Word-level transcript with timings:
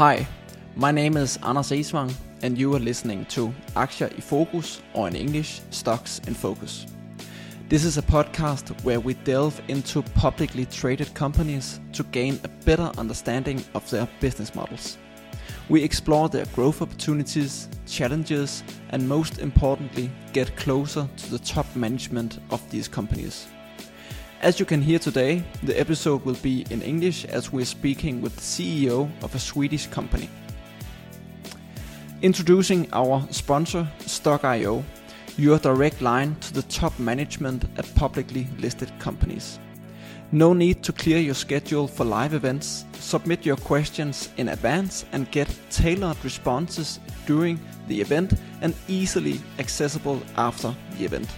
Hi, 0.00 0.26
my 0.76 0.90
name 0.90 1.18
is 1.18 1.38
Anders 1.42 1.72
Esvang, 1.72 2.10
and 2.40 2.56
you 2.56 2.74
are 2.74 2.78
listening 2.78 3.26
to 3.26 3.52
Aktier 3.76 4.10
i 4.10 4.20
Fokus, 4.22 4.80
or 4.94 5.08
in 5.08 5.14
English, 5.14 5.60
Stocks 5.68 6.22
in 6.26 6.32
Focus. 6.32 6.86
This 7.68 7.84
is 7.84 7.98
a 7.98 8.02
podcast 8.02 8.70
where 8.82 8.98
we 8.98 9.12
delve 9.12 9.60
into 9.68 10.00
publicly 10.14 10.64
traded 10.64 11.12
companies 11.12 11.80
to 11.92 12.02
gain 12.02 12.40
a 12.44 12.48
better 12.64 12.90
understanding 12.96 13.62
of 13.74 13.90
their 13.90 14.08
business 14.20 14.54
models. 14.54 14.96
We 15.68 15.84
explore 15.84 16.30
their 16.30 16.46
growth 16.54 16.80
opportunities, 16.80 17.68
challenges, 17.86 18.64
and 18.92 19.06
most 19.06 19.38
importantly, 19.38 20.10
get 20.32 20.56
closer 20.56 21.06
to 21.14 21.30
the 21.30 21.40
top 21.40 21.66
management 21.76 22.38
of 22.50 22.62
these 22.70 22.88
companies. 22.88 23.48
As 24.42 24.58
you 24.58 24.64
can 24.64 24.80
hear 24.80 24.98
today, 24.98 25.44
the 25.62 25.78
episode 25.78 26.24
will 26.24 26.38
be 26.42 26.64
in 26.70 26.80
English 26.80 27.26
as 27.26 27.52
we're 27.52 27.66
speaking 27.66 28.22
with 28.22 28.34
the 28.36 28.40
CEO 28.40 29.10
of 29.22 29.34
a 29.34 29.38
Swedish 29.38 29.86
company. 29.88 30.30
Introducing 32.22 32.88
our 32.94 33.26
sponsor, 33.30 33.86
Stokk.io, 33.98 34.82
your 35.36 35.58
direct 35.58 36.00
line 36.00 36.36
to 36.40 36.54
the 36.54 36.62
top 36.62 36.98
management 36.98 37.66
at 37.76 37.94
publicly 37.94 38.46
listed 38.58 38.90
companies. 38.98 39.58
No 40.32 40.54
need 40.54 40.82
to 40.84 40.92
clear 40.94 41.18
your 41.18 41.34
schedule 41.34 41.86
for 41.86 42.04
live 42.06 42.32
events. 42.32 42.86
Submit 42.94 43.44
your 43.44 43.56
questions 43.58 44.30
in 44.38 44.48
advance 44.48 45.04
and 45.12 45.30
get 45.30 45.54
tailored 45.68 46.16
responses 46.24 46.98
during 47.26 47.60
the 47.88 48.00
event 48.00 48.32
and 48.62 48.74
easily 48.88 49.38
accessible 49.58 50.22
after 50.38 50.74
the 50.96 51.04
event. 51.04 51.28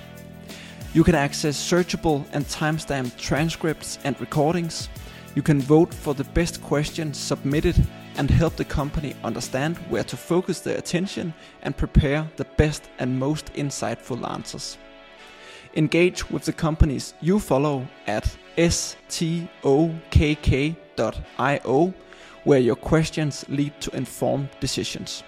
You 0.94 1.04
can 1.04 1.14
access 1.14 1.56
searchable 1.56 2.26
and 2.32 2.44
timestamped 2.44 3.16
transcripts 3.16 3.98
and 4.04 4.20
recordings. 4.20 4.90
You 5.34 5.40
can 5.40 5.58
vote 5.58 5.94
for 5.94 6.12
the 6.12 6.24
best 6.24 6.60
questions 6.60 7.16
submitted 7.16 7.76
and 8.16 8.30
help 8.30 8.56
the 8.56 8.66
company 8.66 9.16
understand 9.24 9.78
where 9.88 10.04
to 10.04 10.18
focus 10.18 10.60
their 10.60 10.76
attention 10.76 11.32
and 11.62 11.74
prepare 11.74 12.28
the 12.36 12.44
best 12.58 12.90
and 12.98 13.18
most 13.18 13.46
insightful 13.54 14.30
answers. 14.30 14.76
Engage 15.76 16.30
with 16.30 16.44
the 16.44 16.52
companies 16.52 17.14
you 17.22 17.38
follow 17.38 17.88
at 18.06 18.36
stokk.io, 18.58 19.54
where 22.44 22.58
your 22.58 22.76
questions 22.76 23.46
lead 23.48 23.72
to 23.80 23.96
informed 23.96 24.50
decisions. 24.60 25.22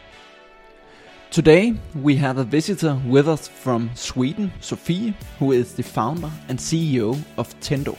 Today, 1.35 1.75
we 2.01 2.15
have 2.15 2.39
a 2.39 2.45
visitor 2.45 2.97
with 3.05 3.29
us 3.29 3.49
from 3.49 3.91
Sweden, 3.97 4.53
Sofie, 4.61 5.13
who 5.41 5.51
is 5.51 5.75
the 5.75 5.83
founder 5.83 6.31
and 6.49 6.57
CEO 6.57 7.21
of 7.37 7.59
Tendo. 7.59 7.99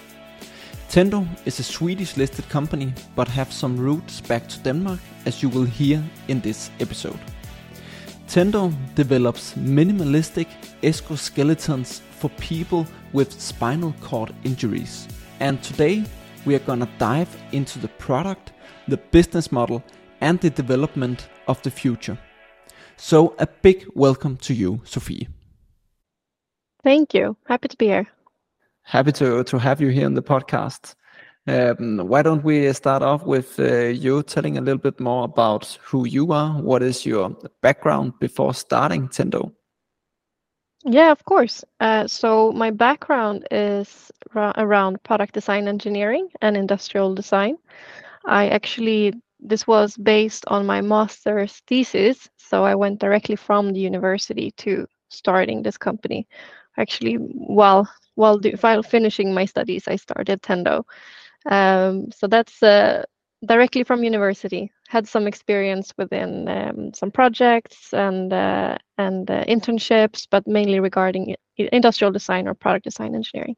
Tendo 0.87 1.27
is 1.45 1.59
a 1.59 1.63
Swedish 1.63 2.15
listed 2.15 2.47
company 2.47 2.93
but 3.13 3.27
have 3.27 3.51
some 3.51 3.75
roots 3.75 4.21
back 4.21 4.47
to 4.47 4.59
Denmark, 4.59 5.01
as 5.25 5.43
you 5.43 5.49
will 5.49 5.65
hear 5.65 6.01
in 6.29 6.39
this 6.39 6.71
episode. 6.79 7.19
Tendo 8.29 8.73
develops 8.95 9.53
minimalistic 9.55 10.47
exoskeletons 10.81 11.99
for 12.11 12.29
people 12.39 12.87
with 13.11 13.37
spinal 13.37 13.93
cord 13.99 14.33
injuries. 14.45 15.09
And 15.41 15.61
today, 15.61 16.05
we 16.45 16.55
are 16.55 16.65
gonna 16.65 16.87
dive 16.99 17.35
into 17.51 17.79
the 17.79 17.89
product, 17.99 18.53
the 18.87 19.01
business 19.11 19.51
model, 19.51 19.83
and 20.21 20.39
the 20.39 20.51
development 20.51 21.27
of 21.49 21.61
the 21.63 21.71
future. 21.71 22.17
So, 22.97 23.35
a 23.39 23.47
big 23.61 23.85
welcome 23.93 24.37
to 24.37 24.53
you, 24.53 24.77
Sofie. 24.85 25.27
Thank 26.83 27.13
you. 27.13 27.35
Happy 27.45 27.67
to 27.67 27.77
be 27.77 27.87
here. 27.87 28.07
Happy 28.83 29.11
to, 29.13 29.43
to 29.43 29.57
have 29.57 29.81
you 29.81 29.89
here 29.89 30.05
on 30.05 30.13
the 30.13 30.21
podcast. 30.21 30.95
Um, 31.47 31.97
why 32.07 32.21
don't 32.21 32.43
we 32.43 32.71
start 32.73 33.03
off 33.03 33.23
with 33.25 33.59
uh, 33.59 33.87
you 33.87 34.23
telling 34.23 34.57
a 34.57 34.61
little 34.61 34.79
bit 34.79 34.99
more 34.99 35.25
about 35.25 35.77
who 35.83 36.07
you 36.07 36.31
are? 36.31 36.53
What 36.61 36.81
is 36.81 37.05
your 37.05 37.35
background 37.61 38.13
before 38.19 38.53
starting 38.53 39.09
Tendo? 39.09 39.51
Yeah, 40.83 41.11
of 41.11 41.25
course. 41.25 41.63
Uh, 41.79 42.07
so, 42.07 42.51
my 42.51 42.71
background 42.71 43.47
is 43.51 44.11
ra- 44.33 44.53
around 44.57 45.01
product 45.03 45.33
design 45.33 45.67
engineering 45.67 46.29
and 46.41 46.55
industrial 46.55 47.13
design. 47.13 47.57
I 48.25 48.49
actually 48.49 49.13
this 49.39 49.67
was 49.67 49.97
based 49.97 50.45
on 50.47 50.65
my 50.65 50.81
master's 50.81 51.61
thesis. 51.67 52.29
So 52.37 52.63
I 52.63 52.75
went 52.75 52.99
directly 52.99 53.35
from 53.35 53.73
the 53.73 53.79
university 53.79 54.51
to 54.57 54.87
starting 55.09 55.63
this 55.63 55.77
company. 55.77 56.27
Actually, 56.77 57.15
while 57.15 57.87
while, 58.15 58.37
do, 58.37 58.51
while 58.61 58.81
finishing 58.81 59.33
my 59.33 59.45
studies, 59.45 59.87
I 59.87 59.97
started 59.97 60.41
Tendo. 60.41 60.83
Um, 61.45 62.11
so 62.11 62.27
that's 62.27 62.63
uh, 62.63 63.03
directly 63.45 63.83
from 63.83 64.03
university. 64.03 64.71
Had 64.87 65.07
some 65.07 65.27
experience 65.27 65.93
within 65.97 66.47
um, 66.47 66.93
some 66.93 67.11
projects 67.11 67.93
and 67.93 68.31
uh, 68.31 68.77
and 68.97 69.29
uh, 69.29 69.43
internships, 69.45 70.27
but 70.29 70.47
mainly 70.47 70.79
regarding 70.79 71.35
industrial 71.57 72.11
design 72.11 72.47
or 72.47 72.53
product 72.53 72.85
design 72.85 73.15
engineering. 73.15 73.55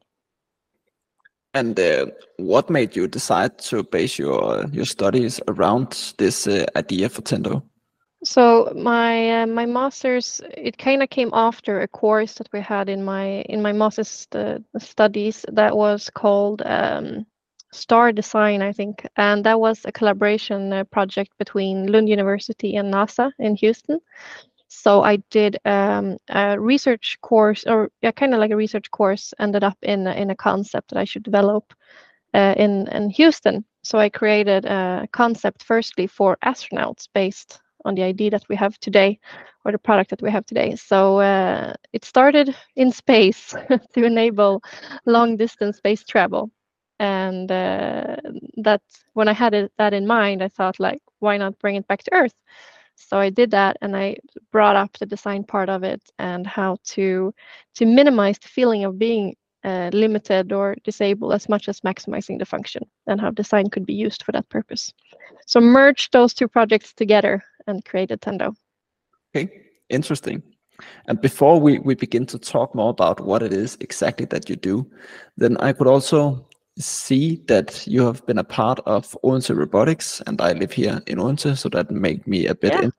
And 1.58 1.80
uh, 1.80 2.06
what 2.38 2.70
made 2.70 2.96
you 2.96 3.08
decide 3.08 3.58
to 3.70 3.84
base 3.84 4.20
your 4.20 4.66
your 4.72 4.86
studies 4.86 5.42
around 5.48 6.14
this 6.18 6.48
uh, 6.48 6.66
idea 6.76 7.10
for 7.10 7.24
Tendo? 7.24 7.64
So 8.24 8.72
my 8.76 9.42
uh, 9.42 9.48
my 9.48 9.66
master's 9.66 10.42
it 10.56 10.78
kind 10.78 11.02
of 11.04 11.10
came 11.10 11.32
after 11.34 11.82
a 11.82 11.88
course 11.88 12.34
that 12.36 12.50
we 12.54 12.62
had 12.62 12.90
in 12.90 13.04
my 13.04 13.42
in 13.50 13.62
my 13.62 13.74
master's 13.74 14.10
st 14.10 14.66
studies 14.78 15.46
that 15.52 15.76
was 15.76 16.10
called 16.10 16.62
um, 16.66 17.26
Star 17.72 18.12
Design, 18.12 18.62
I 18.62 18.72
think, 18.72 19.08
and 19.16 19.44
that 19.44 19.60
was 19.60 19.86
a 19.86 19.92
collaboration 19.92 20.74
uh, 20.74 20.84
project 20.84 21.32
between 21.38 21.92
Lund 21.92 22.10
University 22.10 22.76
and 22.76 22.94
NASA 22.94 23.32
in 23.40 23.56
Houston. 23.56 24.00
So 24.68 25.04
I 25.04 25.18
did 25.32 25.58
um, 25.66 26.18
a 26.30 26.60
research 26.60 27.18
course, 27.22 27.64
or 27.66 27.90
yeah, 28.02 28.12
kind 28.12 28.34
of 28.34 28.40
like 28.40 28.52
a 28.52 28.56
research 28.58 28.90
course, 28.92 29.34
ended 29.40 29.64
up 29.64 29.78
in 29.82 30.08
in 30.08 30.30
a 30.30 30.36
concept 30.36 30.90
that 30.90 31.00
I 31.00 31.06
should 31.06 31.24
develop 31.24 31.74
uh, 32.34 32.54
in 32.58 32.88
in 32.90 33.10
Houston. 33.12 33.66
So 33.84 34.00
I 34.00 34.10
created 34.10 34.66
a 34.66 35.08
concept 35.14 35.64
firstly 35.64 36.08
for 36.08 36.38
astronauts 36.46 37.08
based 37.14 37.60
on 37.86 37.96
the 37.96 38.04
idea 38.04 38.30
that 38.32 38.44
we 38.50 38.56
have 38.58 38.78
today, 38.80 39.20
or 39.66 39.72
the 39.72 39.78
product 39.80 40.10
that 40.10 40.22
we 40.22 40.32
have 40.32 40.46
today. 40.46 40.76
So 40.76 41.20
uh, 41.20 41.74
it 41.94 42.04
started 42.06 42.56
in 42.76 42.92
space 42.92 43.56
to 43.94 44.04
enable 44.04 44.62
long 45.06 45.38
distance 45.38 45.78
space 45.78 46.04
travel, 46.04 46.52
and 47.00 47.52
uh, 47.52 48.18
that 48.64 48.82
when 49.14 49.28
I 49.30 49.34
had 49.34 49.54
it, 49.54 49.72
that 49.78 49.94
in 49.94 50.08
mind, 50.08 50.44
I 50.44 50.50
thought 50.50 50.80
like, 50.80 51.02
why 51.20 51.38
not 51.38 51.60
bring 51.60 51.76
it 51.76 51.88
back 51.88 52.04
to 52.04 52.14
Earth? 52.14 52.36
So 52.98 53.18
I 53.18 53.30
did 53.30 53.52
that 53.52 53.78
and 53.82 53.96
I 53.96 54.18
brought 54.52 54.76
up 54.76 54.98
the 54.98 55.06
design 55.06 55.44
part 55.44 55.70
of 55.70 55.84
it 55.84 56.02
and 56.18 56.46
how 56.46 56.78
to 56.96 57.34
to 57.76 57.86
minimize 57.86 58.40
the 58.40 58.48
feeling 58.48 58.84
of 58.84 58.98
being 58.98 59.36
uh, 59.64 59.90
limited 59.94 60.52
or 60.52 60.76
disabled 60.84 61.34
as 61.34 61.48
much 61.48 61.70
as 61.70 61.82
maximizing 61.82 62.40
the 62.40 62.46
function 62.46 62.84
and 63.06 63.22
how 63.22 63.30
design 63.30 63.70
could 63.70 63.86
be 63.86 63.94
used 63.94 64.24
for 64.24 64.32
that 64.32 64.50
purpose. 64.50 64.94
So 65.46 65.60
merge 65.60 66.10
those 66.12 66.34
two 66.34 66.48
projects 66.48 66.94
together 66.94 67.44
and 67.68 67.86
created 67.86 68.22
Tendo. 68.22 68.56
Okay, 69.36 69.50
interesting. 69.90 70.42
And 71.08 71.20
before 71.20 71.60
we, 71.60 71.80
we 71.80 71.96
begin 71.96 72.26
to 72.28 72.40
talk 72.40 72.74
more 72.74 72.90
about 72.90 73.20
what 73.20 73.44
it 73.44 73.54
is 73.54 73.78
exactly 73.80 74.26
that 74.28 74.50
you 74.50 74.56
do, 74.56 74.90
then 75.36 75.58
I 75.58 75.74
could 75.74 75.88
also 75.88 76.47
see 76.78 77.42
that 77.48 77.86
you 77.88 78.06
have 78.06 78.26
been 78.26 78.38
a 78.38 78.44
part 78.44 78.80
of 78.86 79.18
Odense 79.24 79.50
Robotics, 79.50 80.22
and 80.28 80.42
I 80.42 80.54
live 80.54 80.72
here 80.72 81.02
in 81.08 81.20
Odense, 81.20 81.60
so 81.60 81.70
that 81.70 81.92
made 81.92 82.26
me 82.28 82.48
a 82.48 82.56
bit. 82.56 82.94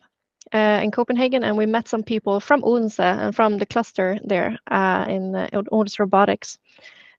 in 0.53 0.91
Copenhagen, 0.91 1.45
and 1.45 1.57
we 1.57 1.67
met 1.67 1.89
some 1.89 2.03
people 2.03 2.41
from 2.41 2.63
Odense 2.65 3.01
and 3.01 3.35
from 3.35 3.59
the 3.59 3.67
cluster 3.67 4.19
there 4.25 4.59
uh, 4.71 5.05
in 5.09 5.35
uh, 5.35 5.49
Odense 5.73 5.99
Robotics 5.99 6.59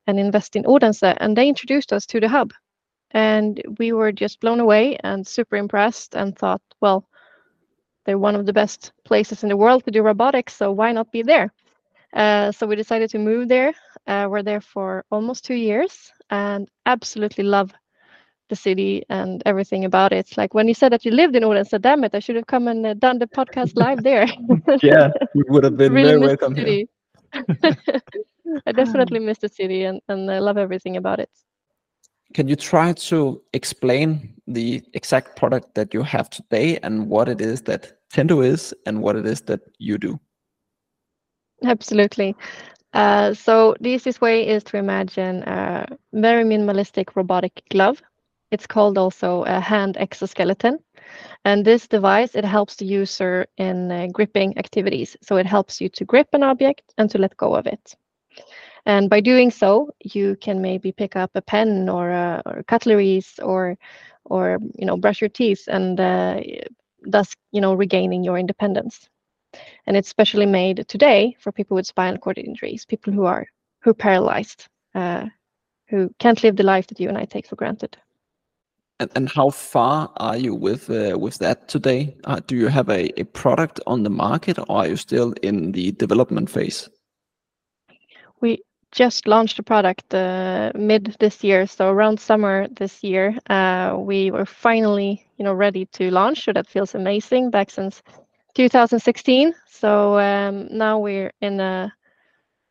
and 0.07 0.19
Invest 0.19 0.55
in 0.55 0.65
Odense, 0.65 1.03
and 1.03 1.35
they 1.35 1.47
introduced 1.47 1.91
us 1.91 2.05
to 2.05 2.19
the 2.19 2.29
hub, 2.29 2.53
and 3.11 3.61
we 3.79 3.91
were 3.91 4.11
just 4.11 4.39
blown 4.39 4.59
away 4.59 4.97
and 5.03 5.25
super 5.27 5.55
impressed, 5.55 6.15
and 6.15 6.37
thought, 6.37 6.61
well, 6.81 7.05
they're 8.05 8.19
one 8.19 8.35
of 8.35 8.45
the 8.45 8.53
best 8.53 8.93
places 9.03 9.43
in 9.43 9.49
the 9.49 9.57
world 9.57 9.83
to 9.85 9.91
do 9.91 10.03
robotics, 10.03 10.53
so 10.55 10.71
why 10.71 10.91
not 10.91 11.11
be 11.11 11.23
there? 11.23 11.51
Uh, 12.13 12.51
so 12.51 12.65
we 12.65 12.75
decided 12.75 13.09
to 13.09 13.19
move 13.19 13.49
there. 13.49 13.73
Uh, 14.07 14.27
we're 14.29 14.43
there 14.43 14.61
for 14.61 15.03
almost 15.11 15.43
two 15.43 15.55
years 15.55 16.11
and 16.29 16.69
absolutely 16.85 17.43
love 17.43 17.73
the 18.49 18.55
city 18.55 19.03
and 19.09 19.41
everything 19.45 19.85
about 19.85 20.13
it. 20.13 20.37
Like 20.37 20.53
when 20.53 20.67
you 20.67 20.73
said 20.73 20.91
that 20.91 21.05
you 21.05 21.11
lived 21.11 21.35
in 21.35 21.43
Odense, 21.43 21.79
damn 21.79 22.03
it, 22.03 22.13
I 22.13 22.19
should 22.19 22.35
have 22.35 22.47
come 22.47 22.67
and 22.67 22.85
uh, 22.85 22.93
done 22.93 23.19
the 23.19 23.27
podcast 23.27 23.75
live 23.75 24.03
there. 24.03 24.27
yeah, 24.83 25.09
we 25.33 25.43
would 25.47 25.63
have 25.63 25.77
been 25.77 25.93
really 25.93 26.09
very 26.09 26.19
welcome 26.19 26.55
here. 26.55 26.85
I 28.65 28.71
definitely 28.71 29.19
miss 29.19 29.39
the 29.39 29.49
city 29.49 29.83
and, 29.83 30.01
and 30.07 30.31
I 30.31 30.39
love 30.39 30.57
everything 30.57 30.97
about 30.97 31.19
it. 31.19 31.29
Can 32.33 32.47
you 32.47 32.55
try 32.55 32.93
to 32.93 33.41
explain 33.53 34.33
the 34.47 34.83
exact 34.93 35.35
product 35.35 35.75
that 35.75 35.93
you 35.93 36.03
have 36.03 36.29
today 36.29 36.77
and 36.83 37.07
what 37.07 37.29
it 37.29 37.41
is 37.41 37.61
that 37.63 37.93
Tendo 38.13 38.45
is 38.45 38.73
and 38.85 39.01
what 39.01 39.15
it 39.15 39.25
is 39.25 39.41
that 39.41 39.61
you 39.79 39.97
do? 39.97 40.19
Absolutely. 41.63 42.35
Uh, 42.93 43.33
so 43.33 43.75
the 43.81 43.89
easiest 43.89 44.21
way 44.21 44.47
is 44.47 44.63
to 44.63 44.77
imagine 44.77 45.43
a 45.43 45.85
very 46.13 46.43
minimalistic 46.43 47.15
robotic 47.15 47.61
glove. 47.69 48.01
It's 48.51 48.67
called 48.67 48.97
also 48.97 49.43
a 49.43 49.59
hand 49.59 49.97
exoskeleton. 49.97 50.79
And 51.45 51.65
this 51.65 51.87
device, 51.87 52.35
it 52.35 52.45
helps 52.45 52.75
the 52.75 52.85
user 52.85 53.45
in 53.57 53.91
uh, 53.91 54.07
gripping 54.11 54.57
activities. 54.57 55.15
So 55.21 55.37
it 55.37 55.45
helps 55.45 55.81
you 55.81 55.89
to 55.89 56.05
grip 56.05 56.27
an 56.33 56.43
object 56.43 56.93
and 56.97 57.09
to 57.11 57.17
let 57.17 57.37
go 57.37 57.55
of 57.55 57.67
it. 57.67 57.95
And 58.85 59.09
by 59.09 59.19
doing 59.19 59.51
so, 59.51 59.91
you 60.03 60.35
can 60.41 60.61
maybe 60.61 60.91
pick 60.91 61.15
up 61.15 61.31
a 61.35 61.41
pen 61.41 61.89
or, 61.89 62.11
uh, 62.11 62.41
or 62.45 62.63
cutleries 62.63 63.39
or, 63.41 63.77
or 64.25 64.59
you 64.75 64.85
know, 64.85 64.97
brush 64.97 65.21
your 65.21 65.29
teeth 65.29 65.67
and 65.67 65.99
uh, 65.99 66.39
thus, 67.01 67.33
you 67.51 67.61
know, 67.61 67.73
regaining 67.73 68.23
your 68.23 68.37
independence. 68.37 69.09
And 69.87 69.97
it's 69.97 70.09
specially 70.09 70.45
made 70.45 70.85
today 70.87 71.35
for 71.39 71.51
people 71.51 71.75
with 71.75 71.87
spinal 71.87 72.19
cord 72.19 72.37
injuries, 72.37 72.85
people 72.85 73.13
who 73.13 73.25
are 73.25 73.47
who 73.81 73.91
are 73.91 73.95
paralyzed, 73.95 74.67
uh, 74.95 75.27
who 75.89 76.09
can't 76.19 76.43
live 76.43 76.55
the 76.55 76.63
life 76.63 76.87
that 76.87 76.99
you 76.99 77.07
and 77.07 77.17
I 77.17 77.25
take 77.25 77.47
for 77.47 77.55
granted. 77.55 77.97
And, 78.99 79.11
and 79.15 79.29
how 79.29 79.49
far 79.49 80.09
are 80.17 80.37
you 80.37 80.55
with 80.55 80.89
uh, 80.89 81.17
with 81.19 81.37
that 81.39 81.67
today? 81.67 82.15
Uh, 82.23 82.39
do 82.47 82.55
you 82.55 82.67
have 82.67 82.89
a, 82.89 83.19
a 83.19 83.25
product 83.25 83.81
on 83.87 84.03
the 84.03 84.09
market, 84.09 84.57
or 84.57 84.65
are 84.69 84.87
you 84.87 84.95
still 84.95 85.33
in 85.41 85.73
the 85.73 85.91
development 85.91 86.49
phase? 86.49 86.89
We 88.39 88.63
just 88.91 89.27
launched 89.27 89.59
a 89.59 89.63
product 89.63 90.13
uh, 90.13 90.71
mid 90.75 91.17
this 91.19 91.43
year, 91.43 91.67
so 91.67 91.89
around 91.89 92.21
summer 92.21 92.67
this 92.69 93.03
year, 93.03 93.37
uh, 93.49 93.97
we 93.99 94.31
were 94.31 94.45
finally, 94.45 95.27
you 95.37 95.43
know, 95.43 95.53
ready 95.53 95.85
to 95.87 96.09
launch. 96.09 96.45
So 96.45 96.53
that 96.53 96.67
feels 96.67 96.95
amazing. 96.95 97.51
Back 97.51 97.71
since 97.71 98.01
2016, 98.53 99.53
so 99.69 100.17
um, 100.19 100.69
now 100.71 100.97
we're 100.99 101.33
in 101.41 101.59
a 101.59 101.93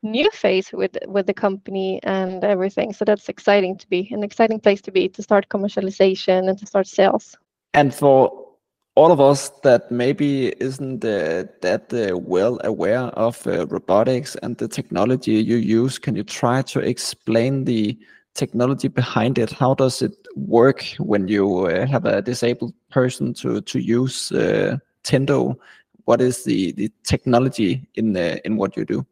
new 0.04 0.30
phase 0.30 0.70
with 0.72 0.96
with 1.06 1.26
the 1.26 1.34
company 1.34 2.00
and 2.02 2.44
everything. 2.44 2.92
So 2.92 3.04
that's 3.04 3.28
exciting 3.28 3.78
to 3.78 3.88
be 3.88 4.08
an 4.12 4.22
exciting 4.22 4.60
place 4.60 4.80
to 4.82 4.92
be 4.92 5.08
to 5.08 5.22
start 5.22 5.48
commercialization 5.48 6.48
and 6.48 6.58
to 6.58 6.66
start 6.66 6.86
sales. 6.86 7.36
And 7.72 7.92
for 7.92 8.44
all 8.96 9.10
of 9.10 9.20
us 9.20 9.50
that 9.64 9.90
maybe 9.90 10.48
isn't 10.60 11.04
uh, 11.04 11.44
that 11.62 11.92
uh, 11.92 12.16
well 12.16 12.60
aware 12.62 13.06
of 13.16 13.44
uh, 13.46 13.66
robotics 13.66 14.36
and 14.36 14.56
the 14.58 14.68
technology 14.68 15.32
you 15.32 15.56
use, 15.56 15.98
can 15.98 16.14
you 16.14 16.22
try 16.22 16.62
to 16.62 16.78
explain 16.78 17.64
the 17.64 17.98
technology 18.34 18.88
behind 18.88 19.38
it? 19.38 19.50
How 19.50 19.74
does 19.74 20.02
it 20.02 20.14
work 20.36 20.84
when 20.98 21.26
you 21.26 21.66
uh, 21.66 21.86
have 21.86 22.04
a 22.04 22.22
disabled 22.22 22.74
person 22.90 23.34
to 23.34 23.60
to 23.62 23.78
use 23.80 24.30
uh, 24.32 24.76
Tendo? 25.02 25.56
What 26.04 26.20
is 26.20 26.44
the 26.44 26.72
the 26.72 26.90
technology 27.02 27.88
in 27.94 28.12
the, 28.12 28.44
in 28.46 28.56
what 28.56 28.76
you 28.76 28.84
do? 28.84 29.06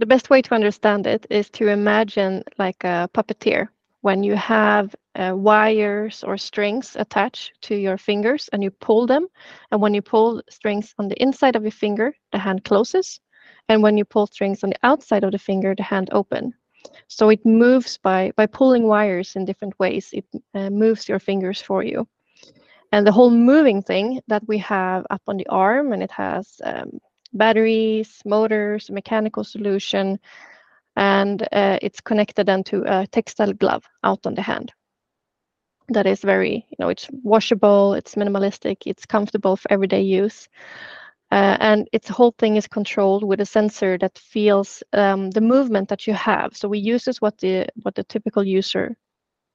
The 0.00 0.06
best 0.06 0.30
way 0.30 0.40
to 0.40 0.54
understand 0.54 1.06
it 1.06 1.26
is 1.28 1.50
to 1.50 1.68
imagine 1.68 2.42
like 2.56 2.84
a 2.84 3.10
puppeteer 3.12 3.68
when 4.00 4.22
you 4.22 4.34
have 4.34 4.96
uh, 5.14 5.34
wires 5.36 6.24
or 6.24 6.38
strings 6.38 6.96
attached 6.98 7.52
to 7.64 7.74
your 7.74 7.98
fingers 7.98 8.48
and 8.54 8.62
you 8.64 8.70
pull 8.70 9.06
them. 9.06 9.28
And 9.70 9.82
when 9.82 9.92
you 9.92 10.00
pull 10.00 10.40
strings 10.48 10.94
on 10.98 11.08
the 11.08 11.22
inside 11.22 11.54
of 11.54 11.64
your 11.64 11.70
finger, 11.70 12.14
the 12.32 12.38
hand 12.38 12.64
closes. 12.64 13.20
And 13.68 13.82
when 13.82 13.98
you 13.98 14.06
pull 14.06 14.26
strings 14.26 14.64
on 14.64 14.70
the 14.70 14.78
outside 14.84 15.22
of 15.22 15.32
the 15.32 15.38
finger, 15.38 15.74
the 15.74 15.82
hand 15.82 16.08
open. 16.12 16.54
So 17.08 17.28
it 17.28 17.44
moves 17.44 17.98
by, 17.98 18.32
by 18.36 18.46
pulling 18.46 18.84
wires 18.84 19.36
in 19.36 19.44
different 19.44 19.78
ways. 19.78 20.08
It 20.14 20.24
uh, 20.54 20.70
moves 20.70 21.10
your 21.10 21.18
fingers 21.18 21.60
for 21.60 21.82
you. 21.82 22.08
And 22.92 23.06
the 23.06 23.12
whole 23.12 23.30
moving 23.30 23.82
thing 23.82 24.22
that 24.28 24.48
we 24.48 24.56
have 24.60 25.06
up 25.10 25.20
on 25.28 25.36
the 25.36 25.46
arm, 25.48 25.92
and 25.92 26.02
it 26.02 26.10
has 26.10 26.58
um, 26.64 27.00
batteries, 27.32 28.20
motors, 28.24 28.90
mechanical 28.90 29.44
solution, 29.44 30.18
and 30.96 31.42
uh, 31.52 31.78
it's 31.82 32.00
connected 32.00 32.46
then 32.46 32.64
to 32.64 32.82
a 32.86 33.06
textile 33.06 33.52
glove 33.52 33.84
out 34.04 34.26
on 34.26 34.34
the 34.34 34.42
hand. 34.42 34.72
That 35.88 36.06
is 36.06 36.20
very 36.20 36.66
you 36.68 36.76
know 36.78 36.88
it's 36.88 37.08
washable 37.10 37.94
it's 37.94 38.14
minimalistic 38.14 38.76
it's 38.86 39.06
comfortable 39.06 39.56
for 39.56 39.72
everyday 39.72 40.02
use. 40.02 40.48
Uh, 41.32 41.56
and 41.60 41.88
its 41.92 42.08
whole 42.08 42.34
thing 42.38 42.56
is 42.56 42.66
controlled 42.66 43.22
with 43.22 43.40
a 43.40 43.46
sensor 43.46 43.96
that 43.98 44.18
feels 44.18 44.82
um, 44.92 45.30
the 45.30 45.40
movement 45.40 45.88
that 45.88 46.04
you 46.04 46.12
have. 46.12 46.56
So 46.56 46.68
we 46.68 46.80
use 46.80 47.04
this 47.04 47.20
what 47.20 47.38
the 47.38 47.68
what 47.82 47.94
the 47.94 48.02
typical 48.02 48.42
user 48.42 48.96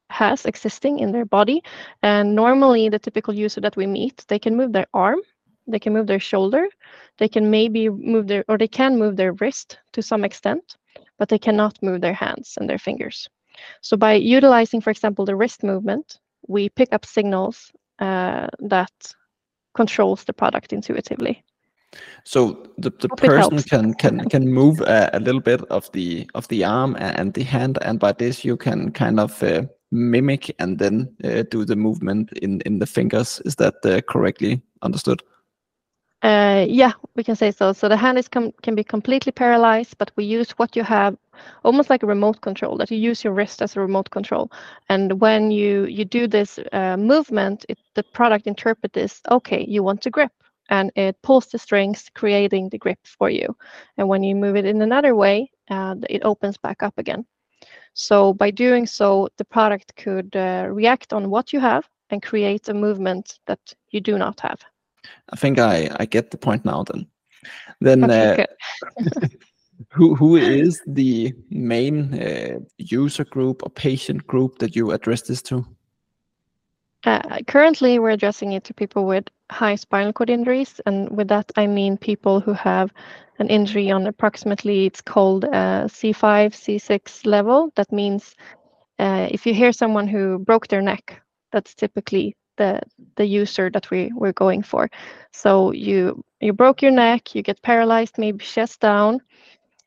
has 0.10 0.46
existing 0.46 1.00
in 1.00 1.12
their 1.12 1.26
body. 1.26 1.62
And 2.02 2.34
normally 2.36 2.90
the 2.90 3.00
typical 3.00 3.34
user 3.34 3.62
that 3.62 3.76
we 3.76 3.88
meet 3.88 4.24
they 4.28 4.40
can 4.40 4.56
move 4.56 4.72
their 4.72 4.88
arm 4.94 5.20
they 5.68 5.80
can 5.80 5.94
move 5.94 6.08
their 6.08 6.20
shoulder 6.20 6.68
they 7.18 7.28
can 7.28 7.50
maybe 7.50 7.90
move 7.90 8.28
their 8.28 8.44
or 8.48 8.58
they 8.58 8.68
can 8.68 8.98
move 8.98 9.16
their 9.16 9.34
wrist 9.34 9.80
to 9.94 10.02
some 10.02 10.24
extent 10.24 10.78
but 11.18 11.30
they 11.30 11.40
cannot 11.40 11.82
move 11.82 12.02
their 12.02 12.14
hands 12.14 12.58
and 12.60 12.70
their 12.70 12.78
fingers. 12.78 13.28
So 13.82 13.96
by 13.98 14.14
utilizing, 14.14 14.82
for 14.82 14.90
example, 14.90 15.26
the 15.26 15.36
wrist 15.36 15.64
movement, 15.64 16.20
we 16.48 16.70
pick 16.70 16.94
up 16.94 17.06
signals 17.06 17.72
uh, 18.00 18.48
that 18.60 18.92
controls 19.74 20.24
the 20.24 20.34
product 20.34 20.74
intuitively. 20.74 21.44
So 22.26 22.66
the, 22.78 22.92
the 23.00 23.08
person 23.08 23.64
can 23.64 23.94
can 23.94 24.28
can 24.30 24.48
move 24.50 24.82
a, 24.82 25.10
a, 25.14 25.20
little 25.20 25.40
bit 25.40 25.62
of 25.70 25.90
the 25.94 26.30
of 26.36 26.46
the 26.50 26.66
arm 26.66 26.98
and 27.00 27.34
the 27.34 27.44
hand, 27.44 27.78
and 27.84 28.00
by 28.00 28.12
this 28.12 28.44
you 28.44 28.58
can 28.58 28.92
kind 28.92 29.18
of 29.18 29.42
uh, 29.42 29.64
mimic 29.92 30.54
and 30.60 30.78
then 30.78 31.16
uh, 31.24 31.44
do 31.50 31.64
the 31.64 31.78
movement 31.78 32.34
in 32.42 32.60
in 32.62 32.80
the 32.80 32.86
fingers. 32.86 33.42
Is 33.46 33.56
that 33.56 33.76
uh, 33.86 34.02
correctly 34.02 34.62
understood? 34.82 35.24
Uh, 36.22 36.66
yeah, 36.68 36.94
we 37.16 37.24
can 37.24 37.36
say 37.36 37.52
so. 37.52 37.72
So 37.74 37.88
the 37.88 37.98
hand 37.98 38.18
is 38.18 38.28
can 38.28 38.76
be 38.76 38.84
completely 38.84 39.32
paralyzed, 39.32 39.98
but 40.00 40.12
we 40.16 40.26
use 40.26 40.52
what 40.52 40.76
you 40.76 40.84
have, 40.84 41.16
almost 41.64 41.90
like 41.90 42.04
a 42.04 42.08
remote 42.08 42.42
control. 42.42 42.78
That 42.78 42.90
you 42.92 42.98
use 42.98 43.24
your 43.24 43.34
wrist 43.34 43.62
as 43.62 43.76
a 43.76 43.82
remote 43.82 44.10
control, 44.10 44.52
and 44.90 45.20
when 45.22 45.52
you 45.52 45.86
you 45.86 46.04
do 46.06 46.28
this 46.28 46.60
uh, 46.74 46.98
movement, 46.98 47.66
the 47.96 48.04
product 48.04 48.48
interprets 48.48 48.94
this. 48.94 49.22
Okay, 49.32 49.66
you 49.68 49.84
want 49.84 50.02
to 50.02 50.10
grip, 50.10 50.32
and 50.70 50.92
it 50.96 51.22
pulls 51.22 51.48
the 51.48 51.60
strings, 51.60 52.10
creating 52.16 52.70
the 52.70 52.80
grip 52.80 53.00
for 53.06 53.30
you. 53.30 53.56
And 53.98 54.08
when 54.10 54.24
you 54.24 54.36
move 54.36 54.56
it 54.56 54.66
in 54.66 54.82
another 54.82 55.16
way, 55.16 55.52
it 55.70 56.22
opens 56.24 56.58
back 56.58 56.82
up 56.82 56.98
again. 56.98 57.26
So 57.94 58.34
by 58.34 58.52
doing 58.52 58.86
so, 58.88 59.30
the 59.38 59.46
product 59.46 59.96
could 59.96 60.36
uh, 60.36 60.68
react 60.72 61.14
on 61.14 61.30
what 61.30 61.54
you 61.54 61.60
have 61.60 61.88
and 62.10 62.22
create 62.22 62.68
a 62.70 62.74
movement 62.74 63.40
that 63.48 63.60
you 63.92 64.02
do 64.02 64.18
not 64.18 64.40
have. 64.42 64.60
I 65.30 65.36
think 65.36 65.60
I 65.60 65.90
I 66.00 66.06
get 66.06 66.32
the 66.32 66.38
point 66.38 66.66
now. 66.66 66.84
Then, 66.84 67.08
then 67.82 68.04
okay, 68.04 68.46
uh, 68.98 69.28
who 69.90 70.16
who 70.16 70.36
is 70.36 70.82
the 70.88 71.34
main 71.50 72.14
uh, 72.14 72.60
user 72.78 73.26
group 73.26 73.64
or 73.64 73.70
patient 73.70 74.26
group 74.28 74.60
that 74.60 74.76
you 74.76 74.92
address 74.92 75.24
this 75.24 75.42
to? 75.44 75.66
Uh, 77.06 77.40
currently, 77.48 78.00
we're 78.00 78.10
addressing 78.10 78.54
it 78.54 78.64
to 78.64 78.74
people 78.74 79.06
with 79.06 79.26
high 79.52 79.76
spinal 79.76 80.14
cord 80.14 80.30
injuries, 80.30 80.82
and 80.86 81.10
with 81.16 81.28
that 81.28 81.52
I 81.56 81.68
mean 81.68 81.98
people 81.98 82.40
who 82.40 82.54
have 82.54 82.92
an 83.40 83.48
injury 83.48 83.92
on 83.92 84.08
approximately 84.08 84.86
it's 84.86 85.02
called 85.02 85.46
uh, 85.46 85.86
C5, 85.88 86.54
C6 86.54 87.26
level. 87.26 87.72
That 87.76 87.92
means 87.92 88.36
uh, 88.98 89.28
if 89.30 89.46
you 89.46 89.54
hear 89.54 89.72
someone 89.72 90.08
who 90.08 90.40
broke 90.40 90.68
their 90.68 90.82
neck, 90.82 91.22
that's 91.52 91.76
typically 91.76 92.36
the 92.58 92.82
the 93.16 93.26
user 93.26 93.70
that 93.70 93.90
we 93.92 94.12
we're 94.16 94.34
going 94.34 94.64
for. 94.64 94.90
So 95.32 95.72
you 95.72 96.24
you 96.40 96.54
broke 96.54 96.82
your 96.82 96.92
neck, 96.92 97.36
you 97.36 97.42
get 97.42 97.62
paralyzed, 97.62 98.18
maybe 98.18 98.46
chest 98.46 98.80
down, 98.80 99.22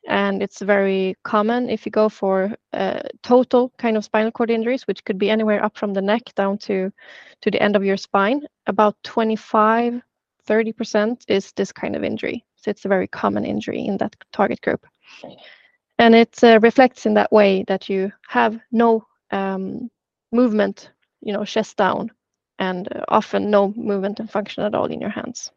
and 0.07 0.41
it's 0.41 0.61
very 0.61 1.15
common 1.23 1.69
if 1.69 1.85
you 1.85 1.91
go 1.91 2.09
for 2.09 2.55
uh, 2.73 3.01
total 3.21 3.71
kind 3.77 3.97
of 3.97 4.03
spinal 4.03 4.31
cord 4.31 4.49
injuries, 4.49 4.87
which 4.87 5.03
could 5.05 5.17
be 5.17 5.29
anywhere 5.29 5.63
up 5.63 5.77
from 5.77 5.93
the 5.93 6.01
neck 6.01 6.33
down 6.35 6.57
to 6.57 6.91
to 7.41 7.51
the 7.51 7.61
end 7.61 7.75
of 7.75 7.85
your 7.85 7.97
spine. 7.97 8.41
About 8.67 8.95
25, 9.03 10.01
30% 10.47 11.23
is 11.27 11.51
this 11.53 11.71
kind 11.71 11.95
of 11.95 12.03
injury. 12.03 12.43
So 12.55 12.71
it's 12.71 12.85
a 12.85 12.89
very 12.89 13.07
common 13.07 13.45
injury 13.45 13.85
in 13.85 13.97
that 13.97 14.15
target 14.33 14.61
group. 14.61 14.85
And 15.99 16.15
it 16.15 16.43
uh, 16.43 16.59
reflects 16.61 17.05
in 17.05 17.13
that 17.13 17.31
way 17.31 17.63
that 17.67 17.87
you 17.87 18.11
have 18.27 18.59
no 18.71 19.05
um, 19.31 19.89
movement, 20.31 20.91
you 21.21 21.33
know, 21.33 21.45
chest 21.45 21.77
down 21.77 22.11
and 22.59 22.87
often 23.07 23.49
no 23.49 23.73
movement 23.75 24.19
and 24.19 24.29
function 24.29 24.63
at 24.63 24.75
all 24.75 24.85
in 24.85 25.01
your 25.01 25.09
hands. 25.09 25.51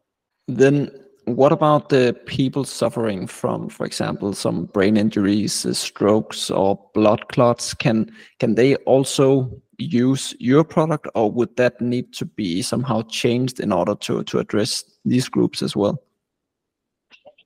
Then 0.49 0.91
what 1.25 1.53
about 1.53 1.89
the 1.89 2.17
people 2.27 2.65
suffering 2.65 3.27
from, 3.27 3.69
for 3.69 3.87
example, 3.87 4.33
some 4.33 4.65
brain 4.67 4.97
injuries, 4.97 5.65
uh, 5.65 5.73
strokes, 5.73 6.51
or 6.51 6.81
blood 6.95 7.29
clots? 7.29 7.75
Can 7.75 8.11
can 8.39 8.55
they 8.55 8.77
also 8.77 9.51
use 9.79 10.35
your 10.39 10.65
product, 10.65 11.07
or 11.15 11.31
would 11.31 11.57
that 11.57 11.81
need 11.81 12.13
to 12.15 12.25
be 12.25 12.63
somehow 12.63 13.03
changed 13.03 13.61
in 13.61 13.73
order 13.73 13.95
to 13.97 14.25
to 14.25 14.39
address 14.39 14.85
these 15.05 15.29
groups 15.29 15.63
as 15.63 15.77
well? 15.77 16.03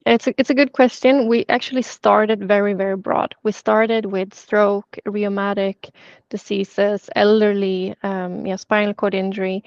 It's 0.07 0.29
a, 0.29 0.35
it's 0.39 0.51
a 0.51 0.55
good 0.55 0.73
question. 0.73 1.27
We 1.27 1.45
actually 1.49 1.83
started 1.83 2.47
very, 2.47 2.75
very 2.75 2.97
broad. 2.97 3.35
We 3.43 3.51
started 3.51 4.07
with 4.07 4.33
stroke, 4.35 4.97
rheumatic 5.05 5.91
diseases, 6.31 7.11
elderly, 7.17 7.97
um, 8.05 8.47
yeah, 8.47 8.55
spinal 8.55 8.95
cord 8.95 9.15
injury, 9.15 9.65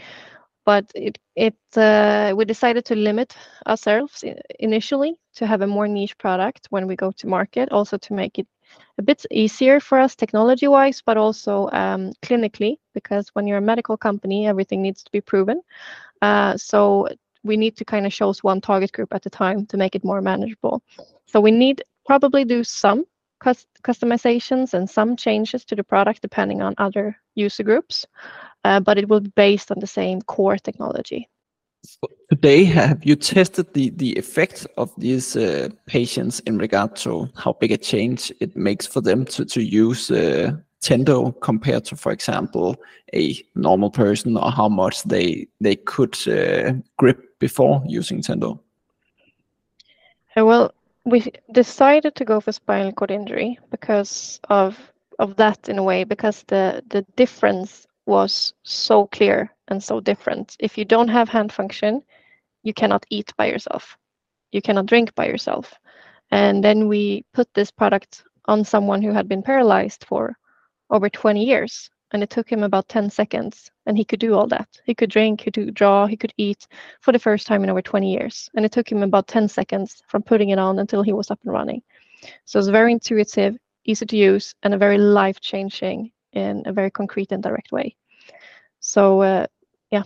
but 0.65 0.89
it, 0.96 1.17
it 1.36 1.58
uh, 1.75 2.34
we 2.38 2.46
decided 2.46 2.86
to 2.86 2.96
limit 2.96 3.36
ourselves 3.67 4.24
initially 4.60 5.19
to 5.36 5.46
have 5.46 5.62
a 5.62 5.67
more 5.67 5.89
niche 5.89 6.17
product 6.17 6.67
when 6.69 6.88
we 6.88 6.96
go 6.96 7.12
to 7.12 7.27
market, 7.27 7.69
also 7.74 7.98
to 7.98 8.13
make 8.13 8.39
it 8.39 8.48
a 8.98 9.01
bit 9.01 9.25
easier 9.31 9.81
for 9.81 10.00
us 10.00 10.15
technology-wise, 10.15 11.01
but 11.05 11.17
also 11.17 11.69
um, 11.74 12.13
clinically, 12.22 12.77
because 12.93 13.27
when 13.34 13.46
you're 13.46 13.58
a 13.58 13.62
medical 13.62 13.98
company, 13.98 14.48
everything 14.48 14.81
needs 14.81 15.03
to 15.03 15.12
be 15.12 15.19
proven. 15.19 15.62
Uh, 16.22 16.55
so 16.55 17.10
we 17.43 17.58
need 17.58 17.77
to 17.77 17.86
kind 17.86 18.05
of 18.05 18.12
choose 18.12 18.43
one 18.43 18.62
target 18.62 18.91
group 18.91 19.13
at 19.13 19.25
a 19.25 19.29
time 19.29 19.65
to 19.67 19.77
make 19.77 19.96
it 19.96 20.03
more 20.03 20.22
manageable. 20.22 20.81
So 21.25 21.39
we 21.39 21.51
need 21.51 21.84
probably 22.05 22.46
do 22.46 22.63
some 22.63 23.05
customizations 23.84 24.74
and 24.74 24.89
some 24.89 25.15
changes 25.15 25.63
to 25.65 25.75
the 25.75 25.84
product 25.84 26.22
depending 26.22 26.62
on 26.62 26.75
other 26.77 27.15
user 27.36 27.63
groups, 27.63 28.05
uh, 28.65 28.79
but 28.79 28.98
it 28.98 29.08
will 29.08 29.22
be 29.22 29.31
based 29.36 29.72
on 29.72 29.79
the 29.79 29.88
same 29.88 30.22
core 30.22 30.58
technology. 30.58 31.29
Today, 32.29 32.65
have 32.65 33.05
you 33.05 33.15
tested 33.15 33.74
the, 33.74 33.91
the 33.91 34.13
effect 34.17 34.67
of 34.75 34.91
these 34.98 35.38
uh, 35.38 35.69
patients 35.86 36.41
in 36.41 36.58
regard 36.58 36.96
to 36.98 37.29
how 37.36 37.53
big 37.53 37.72
a 37.72 37.77
change 37.77 38.34
it 38.41 38.55
makes 38.58 38.86
for 38.86 39.00
them 39.00 39.24
to, 39.25 39.46
to 39.46 39.63
use 39.63 40.12
uh, 40.12 40.51
Tendo 40.81 41.39
compared 41.41 41.86
to, 41.86 41.96
for 41.96 42.12
example, 42.12 42.75
a 43.13 43.36
normal 43.55 43.89
person, 43.89 44.38
or 44.38 44.51
how 44.51 44.69
much 44.69 45.03
they 45.03 45.48
they 45.60 45.75
could 45.75 46.15
uh, 46.27 46.74
grip 46.98 47.28
before 47.39 47.81
using 47.88 48.22
Tendo? 48.22 48.60
Uh, 50.38 50.46
well, 50.46 50.74
we 51.05 51.31
decided 51.51 52.15
to 52.15 52.25
go 52.25 52.39
for 52.39 52.51
spinal 52.51 52.91
cord 52.91 53.12
injury 53.12 53.58
because 53.72 54.39
of 54.50 54.77
of 55.17 55.36
that 55.36 55.67
in 55.67 55.77
a 55.77 55.84
way 55.84 56.03
because 56.03 56.43
the 56.43 56.84
the 56.89 57.01
difference 57.15 57.88
was 58.05 58.53
so 58.63 59.08
clear 59.08 59.51
and 59.67 59.84
so 59.84 60.00
different. 60.00 60.55
If 60.60 60.77
you 60.77 60.86
don't 60.86 61.10
have 61.10 61.29
hand 61.29 61.51
function, 61.51 62.01
you 62.63 62.74
cannot 62.74 63.05
eat 63.10 63.31
by 63.38 63.48
yourself. 63.48 63.98
You 64.51 64.62
cannot 64.62 64.88
drink 64.88 65.13
by 65.15 65.27
yourself. 65.27 65.74
And 66.31 66.63
then 66.63 66.88
we 66.88 67.25
put 67.34 67.53
this 67.53 67.72
product 67.72 68.24
on 68.46 68.63
someone 68.63 69.01
who 69.01 69.12
had 69.12 69.27
been 69.27 69.43
paralyzed 69.43 70.05
for 70.05 70.36
over 70.89 71.10
20 71.10 71.43
years 71.43 71.89
and 72.11 72.23
it 72.23 72.29
took 72.29 72.49
him 72.51 72.63
about 72.63 72.87
10 72.89 73.09
seconds 73.09 73.71
and 73.85 73.97
he 73.97 74.05
could 74.05 74.19
do 74.19 74.33
all 74.33 74.47
that. 74.47 74.67
He 74.85 74.95
could 74.95 75.09
drink 75.09 75.41
he 75.41 75.51
could 75.51 75.73
draw 75.73 76.07
he 76.07 76.17
could 76.17 76.33
eat 76.37 76.67
for 77.01 77.11
the 77.11 77.19
first 77.19 77.47
time 77.47 77.63
in 77.63 77.69
over 77.69 77.81
20 77.81 78.11
years 78.11 78.49
and 78.55 78.65
it 78.65 78.71
took 78.71 78.91
him 78.91 79.03
about 79.03 79.27
10 79.27 79.47
seconds 79.47 80.01
from 80.07 80.23
putting 80.23 80.49
it 80.49 80.59
on 80.59 80.79
until 80.79 81.03
he 81.03 81.13
was 81.13 81.31
up 81.31 81.39
and 81.43 81.53
running. 81.53 81.81
So 82.45 82.59
it's 82.59 82.67
very 82.67 82.91
intuitive 82.91 83.55
easy 83.85 84.05
to 84.05 84.17
use 84.17 84.53
and 84.63 84.73
a 84.73 84.77
very 84.77 84.97
life 84.97 85.39
changing 85.39 86.11
in 86.33 86.63
a 86.65 86.73
very 86.73 86.91
concrete 86.91 87.31
and 87.31 87.41
direct 87.41 87.71
way. 87.71 87.95
So 88.79 89.21
uh, 89.21 89.47
yeah. 89.91 90.03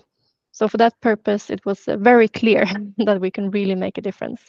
So 0.51 0.67
for 0.67 0.77
that 0.77 0.99
purpose 1.01 1.49
it 1.49 1.65
was 1.65 1.87
uh, 1.87 1.97
very 1.97 2.27
clear 2.27 2.65
that 2.97 3.19
we 3.19 3.31
can 3.31 3.51
really 3.51 3.75
make 3.75 3.97
a 3.97 4.01
difference. 4.01 4.41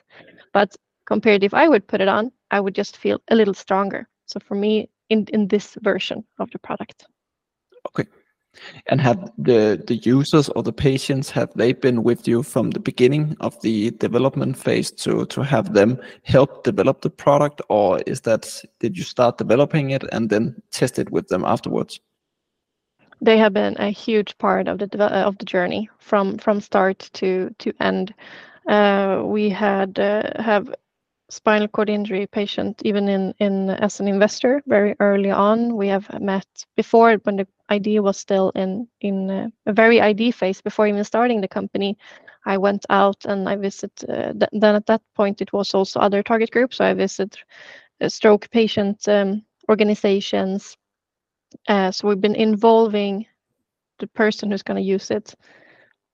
But 0.53 0.77
compared 1.07 1.45
if 1.45 1.53
i 1.53 1.69
would 1.69 1.87
put 1.87 2.01
it 2.01 2.09
on 2.09 2.33
i 2.51 2.59
would 2.59 2.75
just 2.75 2.97
feel 2.97 3.21
a 3.31 3.35
little 3.35 3.55
stronger. 3.55 4.09
So 4.27 4.41
for 4.41 4.55
me 4.55 4.89
in, 5.11 5.27
in 5.33 5.49
this 5.49 5.77
version 5.83 6.25
of 6.39 6.51
the 6.51 6.59
product. 6.59 7.07
Okay. 7.87 8.09
And 8.87 9.01
have 9.01 9.33
the, 9.37 9.83
the 9.87 9.97
users 9.97 10.49
or 10.51 10.63
the 10.63 10.73
patients, 10.73 11.29
have 11.31 11.53
they 11.55 11.73
been 11.73 12.03
with 12.05 12.29
you 12.29 12.43
from 12.43 12.71
the 12.71 12.81
beginning 12.81 13.37
of 13.41 13.61
the 13.63 13.91
development 13.93 14.57
phase 14.57 14.91
to, 14.93 15.27
to 15.27 15.43
have 15.43 15.75
them 15.75 15.99
help 16.23 16.63
develop 16.63 17.03
the 17.03 17.11
product? 17.11 17.61
Or 17.69 18.01
is 18.07 18.21
that, 18.23 18.63
did 18.79 18.97
you 18.97 19.03
start 19.03 19.39
developing 19.39 19.91
it 19.91 20.05
and 20.13 20.31
then 20.31 20.63
test 20.71 20.99
it 20.99 21.11
with 21.11 21.29
them 21.29 21.45
afterwards? 21.45 22.01
They 23.21 23.39
have 23.39 23.55
been 23.55 23.77
a 23.79 23.91
huge 23.91 24.37
part 24.39 24.69
of 24.69 24.79
the 24.79 25.03
of 25.03 25.39
the 25.39 25.45
journey 25.47 25.89
from 25.99 26.37
from 26.37 26.61
start 26.61 27.09
to 27.15 27.55
to 27.59 27.73
end. 27.81 28.13
Uh, 28.69 29.23
we 29.25 29.49
had 29.49 29.99
uh, 29.99 30.43
have 30.43 30.75
spinal 31.31 31.69
cord 31.69 31.89
injury 31.89 32.27
patient 32.27 32.83
even 32.85 33.09
in, 33.09 33.35
in 33.39 33.71
as 33.71 34.01
an 34.01 34.09
investor 34.09 34.63
very 34.67 34.95
early 35.01 35.31
on. 35.31 35.77
We 35.77 35.89
have 35.89 36.07
met 36.21 36.47
before 36.77 37.15
when 37.23 37.37
the 37.37 37.47
idea 37.75 38.03
was 38.03 38.17
still 38.17 38.51
in 38.55 38.89
in 39.01 39.31
a, 39.67 39.73
very 39.73 40.01
ID 40.01 40.33
phase 40.33 40.61
before 40.63 40.89
even 40.89 41.05
starting 41.05 41.41
the 41.41 41.49
company. 41.49 41.97
I 42.47 42.59
went 42.59 42.85
out 42.91 43.25
and 43.25 43.49
I 43.49 43.57
visited. 43.57 44.11
Uh, 44.11 44.33
th 44.33 44.49
then 44.63 44.75
at 44.75 44.87
that 44.87 45.03
point 45.15 45.41
it 45.41 45.53
was 45.53 45.75
also 45.75 46.01
other 46.01 46.23
target 46.23 46.51
groups. 46.51 46.77
So 46.77 46.85
I 46.85 46.95
visited 46.95 47.39
uh, 48.01 48.09
stroke 48.09 48.49
patient 48.51 49.09
um, 49.09 49.45
organizations. 49.69 50.77
Uh, 51.69 51.91
so 51.91 52.09
we've 52.09 52.21
been 52.21 52.37
involving 52.49 53.27
the 53.99 54.07
person 54.07 54.51
who's 54.51 54.63
going 54.65 54.83
to 54.83 54.93
use 54.95 55.17
it 55.17 55.35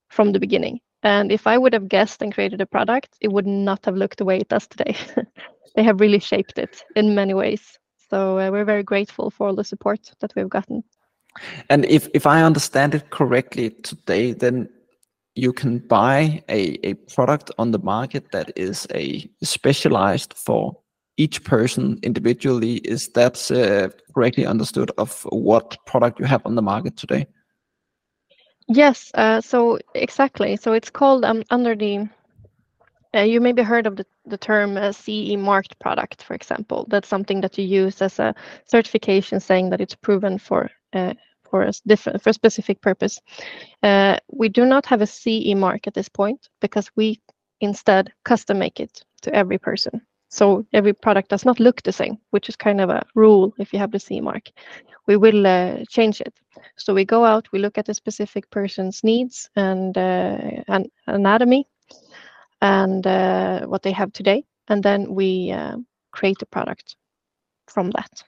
from 0.09 0.31
the 0.31 0.39
beginning. 0.39 0.79
And 1.03 1.31
if 1.31 1.47
I 1.47 1.57
would 1.57 1.73
have 1.73 1.87
guessed 1.87 2.21
and 2.21 2.33
created 2.33 2.61
a 2.61 2.65
product, 2.65 3.17
it 3.21 3.31
would 3.31 3.47
not 3.47 3.85
have 3.85 3.95
looked 3.95 4.17
the 4.17 4.25
way 4.25 4.37
it 4.37 4.49
does 4.49 4.67
today. 4.67 4.95
they 5.75 5.83
have 5.83 5.99
really 5.99 6.19
shaped 6.19 6.59
it 6.59 6.83
in 6.95 7.15
many 7.15 7.33
ways. 7.33 7.79
So 8.09 8.37
uh, 8.37 8.51
we're 8.51 8.65
very 8.65 8.83
grateful 8.83 9.31
for 9.31 9.47
all 9.47 9.55
the 9.55 9.63
support 9.63 10.11
that 10.19 10.33
we've 10.35 10.49
gotten. 10.49 10.83
And 11.69 11.85
if, 11.85 12.07
if 12.13 12.27
I 12.27 12.43
understand 12.43 12.95
it 12.95 13.09
correctly 13.09 13.69
today, 13.69 14.33
then 14.33 14.69
you 15.35 15.53
can 15.53 15.79
buy 15.79 16.43
a, 16.49 16.77
a 16.85 16.93
product 16.95 17.51
on 17.57 17.71
the 17.71 17.79
market 17.79 18.31
that 18.31 18.51
is 18.55 18.85
a 18.93 19.29
specialized 19.43 20.33
for 20.33 20.77
each 21.17 21.43
person 21.43 21.99
individually. 22.03 22.75
Is 22.77 23.09
that 23.09 23.51
uh, 23.51 23.89
correctly 24.13 24.45
understood 24.45 24.91
of 24.97 25.25
what 25.29 25.77
product 25.85 26.19
you 26.19 26.25
have 26.25 26.45
on 26.45 26.55
the 26.55 26.61
market 26.61 26.97
today? 26.97 27.27
Yes, 28.67 29.11
uh, 29.15 29.41
so 29.41 29.79
exactly. 29.95 30.55
So 30.57 30.73
it's 30.73 30.89
called 30.89 31.25
um, 31.25 31.43
under 31.49 31.75
the. 31.75 32.09
Uh, 33.13 33.19
you 33.19 33.41
maybe 33.41 33.61
heard 33.61 33.85
of 33.87 33.97
the, 33.97 34.05
the 34.25 34.37
term 34.37 34.77
uh, 34.77 34.93
CE 34.93 35.35
marked 35.35 35.77
product, 35.79 36.23
for 36.23 36.33
example. 36.33 36.85
That's 36.89 37.09
something 37.09 37.41
that 37.41 37.57
you 37.57 37.65
use 37.65 38.01
as 38.01 38.19
a 38.19 38.33
certification 38.65 39.41
saying 39.41 39.69
that 39.71 39.81
it's 39.81 39.95
proven 39.95 40.37
for 40.37 40.71
for 41.51 41.63
a 41.63 41.73
for 42.19 42.29
a 42.29 42.33
specific 42.33 42.81
purpose. 42.81 43.21
Uh, 43.83 44.17
we 44.31 44.49
do 44.49 44.65
not 44.65 44.85
have 44.85 45.01
a 45.01 45.07
CE 45.07 45.53
mark 45.55 45.87
at 45.87 45.93
this 45.93 46.09
point 46.09 46.49
because 46.61 46.89
we 46.95 47.19
instead 47.59 48.11
custom 48.23 48.59
make 48.59 48.79
it 48.79 49.03
to 49.21 49.33
every 49.35 49.57
person. 49.57 50.01
So 50.29 50.65
every 50.71 50.93
product 50.93 51.29
does 51.29 51.45
not 51.45 51.59
look 51.59 51.81
the 51.81 51.91
same, 51.91 52.17
which 52.29 52.47
is 52.47 52.55
kind 52.55 52.79
of 52.79 52.89
a 52.89 53.05
rule 53.15 53.53
if 53.59 53.73
you 53.73 53.79
have 53.79 53.91
the 53.91 53.99
CE 53.99 54.21
mark. 54.21 54.49
We 55.05 55.17
will 55.17 55.45
uh, 55.45 55.83
change 55.89 56.21
it. 56.21 56.33
So 56.77 56.93
we 56.93 57.03
go 57.03 57.25
out, 57.25 57.51
we 57.51 57.59
look 57.59 57.77
at 57.77 57.85
the 57.85 57.93
specific 57.93 58.49
person's 58.49 59.03
needs 59.03 59.49
and, 59.57 59.97
uh, 59.97 60.63
and 60.69 60.89
anatomy 61.07 61.67
and 62.61 63.05
uh, 63.05 63.65
what 63.65 63.81
they 63.81 63.91
have 63.91 64.13
today, 64.13 64.45
and 64.69 64.81
then 64.81 65.13
we 65.13 65.51
uh, 65.51 65.77
create 66.11 66.41
a 66.41 66.45
product 66.45 66.95
from 67.67 67.89
that. 67.91 68.23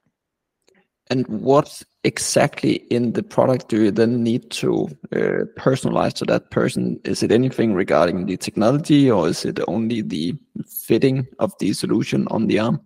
And 1.13 1.27
what 1.27 1.83
exactly 2.03 2.77
in 2.89 3.13
the 3.13 3.21
product 3.21 3.69
do 3.69 3.83
you 3.83 3.91
then 3.91 4.23
need 4.23 4.49
to 4.49 4.87
uh, 5.11 5.45
personalize 5.59 6.13
to 6.13 6.25
that 6.25 6.49
person? 6.49 6.99
Is 7.03 7.21
it 7.21 7.31
anything 7.31 7.75
regarding 7.75 8.25
the 8.25 8.35
technology 8.35 9.11
or 9.11 9.27
is 9.27 9.45
it 9.45 9.59
only 9.67 10.01
the 10.01 10.33
fitting 10.65 11.27
of 11.37 11.53
the 11.59 11.71
solution 11.73 12.27
on 12.31 12.47
the 12.47 12.57
arm? 12.57 12.81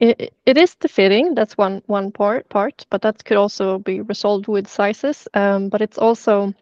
It, 0.00 0.34
it 0.46 0.56
is 0.58 0.74
the 0.80 0.88
fitting, 0.88 1.36
that's 1.36 1.56
one, 1.56 1.80
one 1.86 2.10
part, 2.10 2.48
part, 2.48 2.84
but 2.90 3.02
that 3.02 3.24
could 3.24 3.36
also 3.36 3.78
be 3.78 4.00
resolved 4.00 4.48
with 4.48 4.66
sizes. 4.66 5.28
Um, 5.34 5.68
but 5.68 5.80
it's 5.80 5.98
also, 5.98 6.52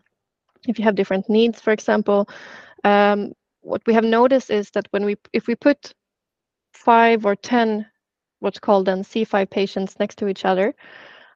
if 0.69 0.79
you 0.79 0.85
have 0.85 0.95
different 0.95 1.31
needs, 1.31 1.59
for 1.59 1.73
example, 1.73 2.29
um, 2.85 3.33
what 3.63 3.81
we 3.87 3.95
have 3.95 4.05
noticed 4.05 4.51
is 4.51 4.69
that 4.73 4.89
when 4.91 5.07
we, 5.07 5.17
if 5.33 5.47
we 5.47 5.55
put 5.55 5.95
five 6.75 7.25
or 7.25 7.35
10 7.35 7.87
what's 8.45 8.61
called 8.61 8.87
then 8.87 9.05
C5 9.05 9.51
patients 9.51 9.97
next 10.01 10.17
to 10.19 10.29
each 10.29 10.47
other, 10.47 10.75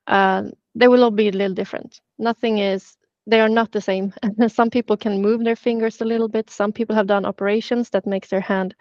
uh, 0.09 0.45
they 0.75 0.89
will 0.89 1.05
all 1.05 1.11
be 1.11 1.29
a 1.29 1.33
little 1.33 1.55
different. 1.55 2.01
Nothing 2.19 2.59
is, 2.59 2.97
they 3.27 3.41
are 3.41 3.49
not 3.49 3.73
the 3.73 3.81
same. 3.81 4.15
some 4.49 4.71
people 4.71 4.97
can 4.97 5.23
move 5.23 5.45
their 5.45 5.57
fingers 5.57 6.01
a 6.03 6.07
little 6.07 6.29
bit. 6.29 6.51
Some 6.51 6.73
people 6.73 6.97
have 6.97 7.09
done 7.09 7.27
operations 7.27 7.91
that 7.91 8.07
makes 8.07 8.29
their 8.31 8.41
hand 8.41 8.75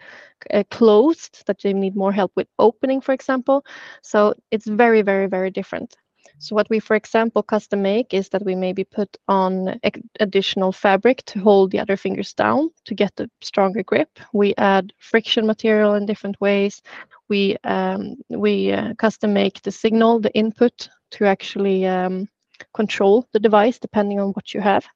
uh, 0.54 0.64
closed, 0.70 1.44
that 1.46 1.62
they 1.62 1.74
need 1.74 1.96
more 1.96 2.12
help 2.12 2.32
with 2.36 2.48
opening, 2.58 3.00
for 3.02 3.12
example. 3.14 3.64
So 4.02 4.34
it's 4.52 4.66
very, 4.66 5.02
very, 5.02 5.26
very 5.28 5.50
different. 5.50 5.96
So 6.40 6.54
what 6.54 6.70
we, 6.70 6.78
for 6.78 6.94
example, 6.94 7.42
custom 7.42 7.82
make 7.82 8.14
is 8.14 8.28
that 8.28 8.44
we 8.44 8.54
maybe 8.54 8.84
put 8.84 9.16
on 9.26 9.80
additional 10.20 10.72
fabric 10.72 11.24
to 11.26 11.40
hold 11.40 11.72
the 11.72 11.80
other 11.80 11.96
fingers 11.96 12.32
down 12.32 12.70
to 12.84 12.94
get 12.94 13.12
a 13.18 13.28
stronger 13.40 13.82
grip. 13.82 14.18
We 14.32 14.54
add 14.56 14.92
friction 14.98 15.46
material 15.46 15.94
in 15.94 16.06
different 16.06 16.40
ways. 16.40 16.80
We 17.28 17.56
um, 17.64 18.16
we 18.28 18.72
uh, 18.72 18.94
custom 18.94 19.32
make 19.32 19.62
the 19.62 19.72
signal, 19.72 20.20
the 20.20 20.32
input 20.34 20.88
to 21.12 21.24
actually 21.26 21.86
um, 21.86 22.28
control 22.72 23.26
the 23.32 23.40
device 23.40 23.78
depending 23.78 24.20
on 24.20 24.30
what 24.30 24.54
you 24.54 24.60
have. 24.60 24.86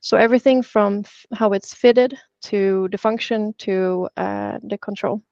So 0.00 0.16
everything 0.16 0.62
from 0.62 1.04
how 1.32 1.52
it's 1.52 1.74
fitted 1.74 2.18
to 2.42 2.88
the 2.90 2.98
function 2.98 3.54
to 3.58 4.08
uh, 4.16 4.58
the 4.62 4.78
control. 4.78 5.22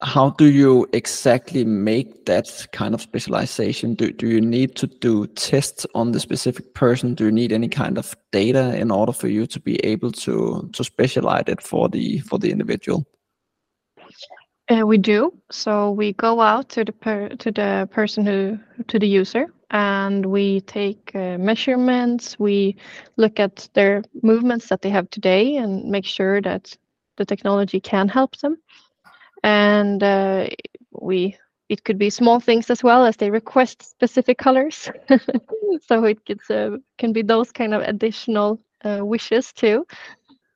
How 0.00 0.30
do 0.30 0.44
you 0.44 0.86
exactly 0.92 1.64
make 1.64 2.26
that 2.26 2.66
kind 2.72 2.94
of 2.94 3.02
specialization? 3.02 3.94
Do, 3.94 4.12
do 4.12 4.28
you 4.28 4.40
need 4.40 4.76
to 4.76 4.86
do 4.86 5.26
tests 5.26 5.86
on 5.94 6.12
the 6.12 6.20
specific 6.20 6.72
person? 6.74 7.14
Do 7.14 7.24
you 7.24 7.32
need 7.32 7.52
any 7.52 7.68
kind 7.68 7.98
of 7.98 8.14
data 8.30 8.76
in 8.76 8.92
order 8.92 9.12
for 9.12 9.26
you 9.26 9.44
to 9.48 9.58
be 9.58 9.76
able 9.84 10.12
to 10.12 10.70
to 10.72 10.84
specialize 10.84 11.44
it 11.48 11.60
for 11.60 11.88
the 11.88 12.20
for 12.20 12.38
the 12.38 12.52
individual? 12.52 13.06
Uh, 14.70 14.86
we 14.86 14.98
do. 14.98 15.32
So 15.50 15.90
we 15.90 16.12
go 16.12 16.40
out 16.40 16.68
to 16.70 16.84
the 16.84 16.92
per, 16.92 17.30
to 17.30 17.50
the 17.50 17.88
person 17.90 18.24
who 18.24 18.58
to 18.86 18.98
the 19.00 19.08
user, 19.08 19.46
and 19.70 20.26
we 20.26 20.60
take 20.60 21.10
uh, 21.14 21.38
measurements. 21.38 22.38
We 22.38 22.76
look 23.16 23.40
at 23.40 23.68
their 23.74 24.04
movements 24.22 24.68
that 24.68 24.82
they 24.82 24.90
have 24.90 25.10
today, 25.10 25.56
and 25.56 25.90
make 25.90 26.04
sure 26.04 26.40
that 26.42 26.76
the 27.16 27.24
technology 27.24 27.80
can 27.80 28.08
help 28.08 28.36
them. 28.38 28.58
And 29.42 30.02
uh, 30.02 30.48
we 30.92 31.36
it 31.68 31.84
could 31.84 31.98
be 31.98 32.10
small 32.10 32.40
things 32.40 32.70
as 32.70 32.82
well 32.82 33.04
as 33.04 33.16
they 33.16 33.30
request 33.30 33.82
specific 33.82 34.38
colors. 34.38 34.90
so 35.86 36.04
it 36.04 36.24
gets, 36.24 36.50
uh, 36.50 36.78
can 36.96 37.12
be 37.12 37.22
those 37.22 37.52
kind 37.52 37.74
of 37.74 37.82
additional 37.82 38.58
uh, 38.84 39.04
wishes 39.04 39.52
too. 39.52 39.86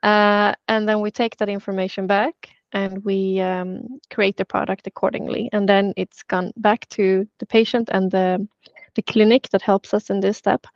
Uh, 0.03 0.55
and 0.69 0.89
then 0.89 1.01
we 1.01 1.11
take 1.11 1.37
that 1.37 1.49
information 1.49 2.07
back 2.07 2.49
and 2.73 3.05
we 3.05 3.41
um, 3.41 4.01
create 4.11 4.37
the 4.37 4.45
product 4.45 4.87
accordingly. 4.87 5.51
And 5.53 5.69
then 5.69 5.93
it's 5.97 6.23
gone 6.23 6.53
back 6.57 6.89
to 6.91 7.29
the 7.39 7.47
patient 7.47 7.91
and 7.93 8.11
the, 8.11 8.49
the 8.95 9.03
clinic 9.03 9.49
that 9.51 9.63
helps 9.63 9.93
us 9.93 10.09
in 10.09 10.21
this 10.21 10.39
step. 10.39 10.67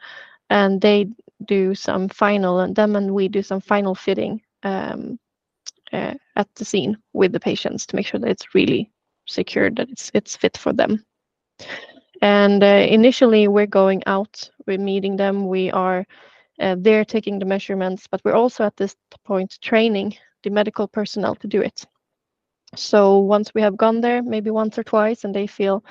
And 0.50 0.80
they 0.80 1.06
do 1.46 1.74
some 1.74 2.08
final, 2.08 2.60
and 2.60 2.76
them 2.76 2.94
and 2.94 3.12
we 3.12 3.28
do 3.28 3.42
some 3.42 3.60
final 3.60 3.94
fitting 3.94 4.42
um, 4.62 5.18
uh, 5.92 6.14
at 6.36 6.48
the 6.54 6.64
scene 6.64 6.96
with 7.12 7.32
the 7.32 7.40
patients 7.40 7.86
to 7.86 7.96
make 7.96 8.06
sure 8.06 8.20
that 8.20 8.30
it's 8.30 8.54
really 8.54 8.90
secure, 9.26 9.70
that 9.70 9.88
it's 9.90 10.10
it's 10.14 10.36
fit 10.36 10.56
for 10.56 10.72
them. 10.72 11.04
And 12.22 12.62
uh, 12.62 12.86
initially, 12.88 13.48
we're 13.48 13.66
going 13.66 14.02
out, 14.06 14.50
we're 14.66 14.78
meeting 14.78 15.16
them, 15.16 15.48
we 15.48 15.70
are 15.70 16.06
uh, 16.60 16.76
there 16.78 17.04
taking 17.04 17.38
the 17.38 17.44
measurements, 17.44 18.06
but 18.10 18.20
we're 18.24 18.32
also 18.32 18.64
at 18.64 18.76
this 18.76 18.96
point 19.24 19.58
training 19.60 20.16
the 20.42 20.50
medical 20.50 20.88
personnel 20.88 21.34
to 21.36 21.46
do 21.46 21.60
it. 21.60 21.84
So 22.74 23.18
once 23.18 23.52
we 23.54 23.60
have 23.62 23.76
gone 23.76 24.00
there, 24.00 24.22
maybe 24.22 24.50
once 24.50 24.78
or 24.78 24.84
twice, 24.84 25.24
and 25.24 25.34
they 25.34 25.46
feel 25.46 25.84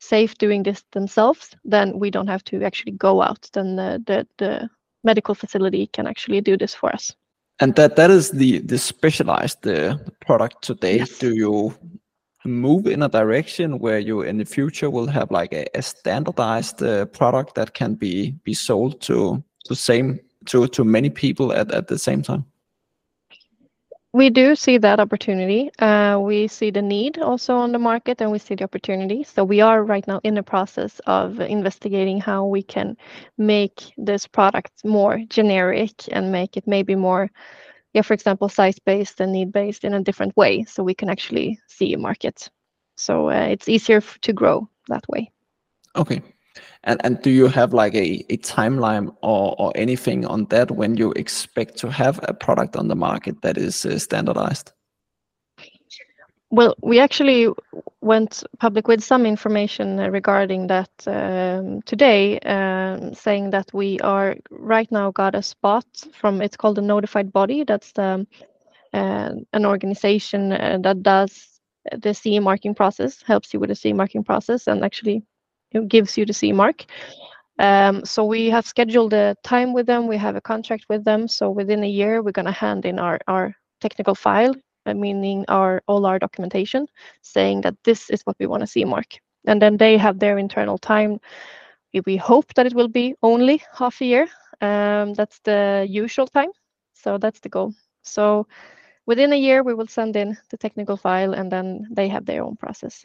safe 0.00 0.36
doing 0.36 0.62
this 0.62 0.84
themselves, 0.92 1.56
then 1.64 1.98
we 1.98 2.10
don't 2.10 2.28
have 2.28 2.44
to 2.44 2.62
actually 2.62 2.92
go 2.92 3.22
out. 3.22 3.48
Then 3.52 3.76
the, 3.76 4.02
the, 4.06 4.26
the 4.38 4.68
medical 5.04 5.34
facility 5.34 5.86
can 5.86 6.06
actually 6.06 6.40
do 6.40 6.56
this 6.56 6.74
for 6.74 6.92
us. 6.92 7.14
And 7.62 7.76
that 7.76 7.94
that 7.94 8.10
is 8.10 8.30
the 8.30 8.58
the 8.58 8.76
specialized 8.76 9.64
uh, 9.68 9.96
product 10.26 10.62
today. 10.62 10.96
Yes. 10.98 11.18
Do 11.18 11.32
you 11.32 11.72
move 12.44 12.88
in 12.88 13.02
a 13.02 13.08
direction 13.08 13.78
where 13.78 14.00
you 14.00 14.22
in 14.22 14.38
the 14.38 14.44
future 14.44 14.90
will 14.90 15.06
have 15.06 15.30
like 15.30 15.52
a, 15.52 15.66
a 15.78 15.82
standardized 15.82 16.82
uh, 16.82 17.06
product 17.06 17.54
that 17.54 17.74
can 17.74 17.94
be 17.94 18.32
be 18.44 18.52
sold 18.52 19.00
to 19.02 19.44
to 19.66 19.76
same 19.76 20.18
to 20.46 20.66
to 20.66 20.84
many 20.84 21.08
people 21.08 21.52
at, 21.52 21.70
at 21.70 21.86
the 21.86 21.98
same 21.98 22.20
time? 22.22 22.44
We 24.14 24.28
do 24.28 24.54
see 24.54 24.76
that 24.76 25.00
opportunity. 25.00 25.70
Uh, 25.78 26.18
we 26.20 26.46
see 26.46 26.70
the 26.70 26.82
need 26.82 27.18
also 27.18 27.56
on 27.56 27.72
the 27.72 27.78
market, 27.78 28.20
and 28.20 28.30
we 28.30 28.38
see 28.38 28.54
the 28.54 28.64
opportunity. 28.64 29.24
So 29.24 29.42
we 29.42 29.62
are 29.62 29.82
right 29.82 30.06
now 30.06 30.20
in 30.22 30.34
the 30.34 30.42
process 30.42 31.00
of 31.06 31.40
investigating 31.40 32.20
how 32.20 32.44
we 32.44 32.62
can 32.62 32.96
make 33.38 33.80
this 33.96 34.26
product 34.26 34.84
more 34.84 35.18
generic 35.30 35.92
and 36.12 36.30
make 36.30 36.58
it 36.58 36.66
maybe 36.66 36.94
more, 36.94 37.30
yeah, 37.94 38.02
for 38.02 38.12
example, 38.12 38.50
size-based 38.50 39.20
and 39.20 39.32
need-based 39.32 39.82
in 39.82 39.94
a 39.94 40.02
different 40.02 40.36
way, 40.36 40.64
so 40.64 40.82
we 40.82 40.94
can 40.94 41.08
actually 41.08 41.58
see 41.66 41.94
a 41.94 41.98
market. 41.98 42.50
So 42.96 43.30
uh, 43.30 43.46
it's 43.50 43.68
easier 43.68 44.02
to 44.02 44.32
grow 44.34 44.68
that 44.88 45.08
way. 45.08 45.30
Okay. 45.96 46.22
And 46.84 47.00
and 47.04 47.22
do 47.22 47.30
you 47.30 47.46
have 47.48 47.72
like 47.72 47.94
a, 47.94 48.24
a 48.28 48.36
timeline 48.38 49.14
or, 49.22 49.54
or 49.58 49.72
anything 49.74 50.26
on 50.26 50.46
that 50.46 50.70
when 50.70 50.96
you 50.96 51.12
expect 51.12 51.76
to 51.78 51.90
have 51.90 52.20
a 52.24 52.34
product 52.34 52.76
on 52.76 52.88
the 52.88 52.96
market 52.96 53.42
that 53.42 53.56
is 53.56 53.86
uh, 53.86 53.98
standardized? 53.98 54.72
Well, 56.52 56.74
we 56.82 57.00
actually 57.00 57.48
went 58.02 58.44
public 58.58 58.86
with 58.86 59.02
some 59.02 59.24
information 59.24 59.98
uh, 59.98 60.10
regarding 60.10 60.66
that 60.66 60.90
um, 61.06 61.80
today, 61.82 62.38
um, 62.40 63.14
saying 63.14 63.50
that 63.50 63.72
we 63.72 63.98
are 64.00 64.36
right 64.50 64.90
now 64.92 65.12
got 65.12 65.34
a 65.34 65.42
spot 65.42 65.86
from 66.12 66.42
it's 66.42 66.56
called 66.56 66.78
a 66.78 66.82
notified 66.82 67.32
body. 67.32 67.64
That's 67.64 67.92
the, 67.92 68.26
uh, 68.92 69.30
an 69.54 69.64
organization 69.64 70.52
uh, 70.52 70.76
that 70.82 71.02
does 71.02 71.60
the 71.96 72.12
CE 72.12 72.40
marking 72.40 72.74
process, 72.74 73.22
helps 73.22 73.54
you 73.54 73.60
with 73.60 73.70
the 73.70 73.74
CE 73.74 73.94
marking 73.94 74.22
process, 74.22 74.66
and 74.66 74.84
actually 74.84 75.24
gives 75.88 76.16
you 76.16 76.26
the 76.26 76.32
CE 76.32 76.52
mark. 76.52 76.84
Um, 77.58 78.04
so 78.04 78.24
we 78.24 78.50
have 78.50 78.66
scheduled 78.66 79.12
a 79.12 79.36
time 79.44 79.72
with 79.72 79.86
them. 79.86 80.06
We 80.06 80.16
have 80.16 80.36
a 80.36 80.40
contract 80.40 80.86
with 80.88 81.04
them. 81.04 81.28
So 81.28 81.50
within 81.50 81.84
a 81.84 81.88
year, 81.88 82.22
we're 82.22 82.32
going 82.32 82.46
to 82.46 82.52
hand 82.52 82.84
in 82.84 82.98
our 82.98 83.18
our 83.28 83.54
technical 83.80 84.14
file 84.14 84.54
uh, 84.86 84.94
meaning 84.94 85.44
our 85.48 85.80
all 85.86 86.06
our 86.06 86.18
documentation 86.18 86.86
saying 87.20 87.60
that 87.60 87.76
this 87.84 88.10
is 88.10 88.22
what 88.22 88.36
we 88.40 88.46
want 88.46 88.62
to 88.62 88.66
see 88.66 88.84
mark 88.84 89.18
and 89.46 89.62
then 89.62 89.76
they 89.76 89.96
have 89.96 90.18
their 90.18 90.38
internal 90.38 90.78
time 90.78 91.20
we 92.06 92.16
hope 92.16 92.52
that 92.54 92.66
it 92.66 92.74
will 92.74 92.88
be 92.88 93.14
only 93.22 93.62
half 93.78 94.00
a 94.00 94.04
year 94.04 94.28
um, 94.60 95.14
that's 95.14 95.38
the 95.44 95.86
usual 95.88 96.26
time 96.26 96.50
so 96.94 97.18
that's 97.18 97.40
the 97.40 97.48
goal 97.48 97.72
so 98.02 98.46
within 99.06 99.32
a 99.32 99.36
year 99.36 99.62
we 99.62 99.74
will 99.74 99.86
send 99.86 100.16
in 100.16 100.36
the 100.50 100.56
technical 100.56 100.96
file 100.96 101.32
and 101.34 101.52
then 101.52 101.86
they 101.90 102.08
have 102.08 102.24
their 102.26 102.42
own 102.42 102.56
process 102.56 103.04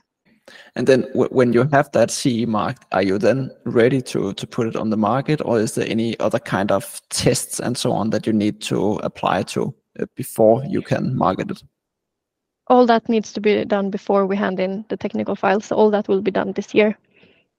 and 0.75 0.87
then 0.87 1.03
when 1.13 1.53
you 1.53 1.67
have 1.71 1.91
that 1.91 2.11
CE 2.11 2.45
mark, 2.45 2.77
are 2.91 3.03
you 3.03 3.17
then 3.17 3.51
ready 3.65 4.01
to 4.03 4.33
to 4.33 4.47
put 4.47 4.67
it 4.67 4.75
on 4.75 4.89
the 4.89 4.97
market, 4.97 5.41
or 5.45 5.59
is 5.59 5.75
there 5.75 5.87
any 5.89 6.19
other 6.19 6.39
kind 6.39 6.71
of 6.71 7.01
tests 7.09 7.59
and 7.59 7.77
so 7.77 7.91
on 7.91 8.09
that 8.11 8.27
you 8.27 8.33
need 8.33 8.61
to 8.61 8.95
apply 9.03 9.43
to 9.43 9.73
uh, 9.99 10.05
before 10.15 10.63
you 10.65 10.81
can 10.81 11.15
market 11.15 11.51
it? 11.51 11.63
all 12.69 12.85
that 12.85 13.07
needs 13.09 13.33
to 13.33 13.41
be 13.41 13.65
done 13.65 13.89
before 13.89 14.25
we 14.25 14.35
hand 14.35 14.59
in 14.59 14.85
the 14.89 14.97
technical 14.97 15.35
files. 15.35 15.71
All 15.71 15.89
that 15.91 16.07
will 16.07 16.21
be 16.21 16.31
done 16.31 16.51
this 16.53 16.73
year. 16.73 16.97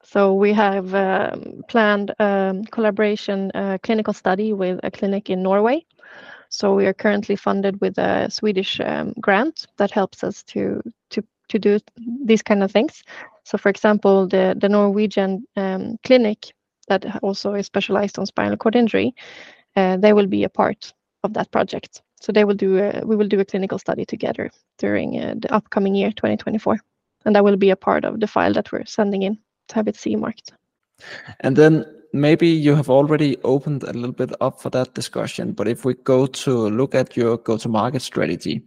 So 0.03 0.33
we 0.35 0.53
have 0.53 0.95
um, 0.95 1.63
planned 1.69 2.15
um, 2.19 2.65
collaboration 2.65 3.51
uh, 3.55 3.79
clinical 3.83 4.13
study 4.13 4.53
with 4.53 4.81
a 4.83 4.91
clinic 4.91 5.29
in 5.29 5.43
Norway. 5.43 5.85
So 6.51 6.75
we 6.75 6.87
are 6.87 6.95
currently 6.95 7.37
funded 7.37 7.81
with 7.81 7.99
a 7.99 8.31
Swedish 8.31 8.81
um, 8.81 9.13
grant 9.21 9.67
that 9.77 9.91
helps 9.91 10.25
us 10.25 10.43
to 10.45 10.83
to 11.49 11.59
do 11.59 11.79
these 12.25 12.43
kind 12.43 12.63
of 12.63 12.71
things. 12.71 13.03
So 13.45 13.59
for 13.59 13.69
example, 13.69 14.27
the 14.27 14.55
the 14.59 14.69
Norwegian 14.69 15.47
um, 15.57 15.99
clinic 16.05 16.53
that 16.89 17.05
also 17.23 17.55
is 17.55 17.67
specialized 17.67 18.19
on 18.19 18.27
spinal 18.27 18.57
cord 18.57 18.77
injury, 18.77 19.15
uh, 19.77 19.97
they 19.97 20.13
will 20.13 20.27
be 20.27 20.45
a 20.45 20.49
part 20.49 20.93
of 21.23 21.35
that 21.35 21.51
project. 21.51 22.03
So 22.21 22.33
they 22.33 22.45
will 22.45 22.55
do 22.55 22.79
a, 22.79 23.05
we 23.05 23.17
will 23.17 23.29
do 23.29 23.41
a 23.41 23.45
clinical 23.45 23.79
study 23.79 24.05
together 24.05 24.51
during 24.79 25.21
uh, 25.21 25.35
the 25.39 25.53
upcoming 25.55 25.95
year 25.95 26.11
2024, 26.11 26.79
and 27.25 27.35
that 27.35 27.45
will 27.45 27.57
be 27.57 27.71
a 27.71 27.77
part 27.77 28.05
of 28.05 28.21
the 28.21 28.27
file 28.27 28.53
that 28.55 28.73
we're 28.73 28.87
sending 28.87 29.23
in 29.23 29.39
to 29.69 29.75
have 29.75 29.89
it 29.89 29.97
CE 29.97 30.17
marked. 30.17 30.53
And 31.41 31.57
then 31.57 31.85
maybe 32.13 32.49
you 32.49 32.75
have 32.75 32.91
already 32.91 33.37
opened 33.45 33.85
a 33.85 33.93
little 33.93 34.13
bit 34.13 34.33
up 34.41 34.61
for 34.61 34.71
that 34.71 34.95
discussion, 34.95 35.53
but 35.53 35.69
if 35.69 35.85
we 35.85 35.95
go 35.95 36.27
to 36.27 36.69
look 36.71 36.95
at 36.95 37.17
your 37.17 37.37
go-to-market 37.39 38.03
strategy, 38.03 38.63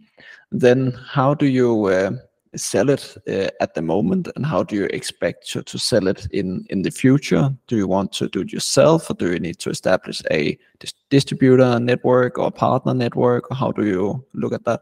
then 0.50 0.92
how 1.06 1.34
do 1.34 1.46
you 1.46 1.86
uh, 1.86 2.12
sell 2.56 2.90
it 2.90 3.16
uh, 3.28 3.48
at 3.60 3.74
the 3.74 3.82
moment, 3.82 4.28
and 4.36 4.46
how 4.46 4.62
do 4.62 4.76
you 4.76 4.84
expect 4.84 5.50
to, 5.52 5.62
to 5.62 5.78
sell 5.78 6.08
it 6.08 6.26
in 6.30 6.66
in 6.70 6.82
the 6.82 6.90
future? 6.90 7.50
Do 7.66 7.76
you 7.76 7.88
want 7.88 8.12
to 8.12 8.28
do 8.28 8.40
it 8.40 8.52
yourself, 8.52 9.10
or 9.10 9.14
do 9.14 9.32
you 9.32 9.40
need 9.40 9.58
to 9.60 9.70
establish 9.70 10.22
a 10.30 10.58
dis- 10.78 10.94
distributor 11.10 11.80
network 11.80 12.38
or 12.38 12.50
partner 12.50 12.94
network, 12.94 13.50
or 13.50 13.56
how 13.56 13.72
do 13.72 13.86
you 13.86 14.24
look 14.34 14.52
at 14.52 14.64
that? 14.64 14.80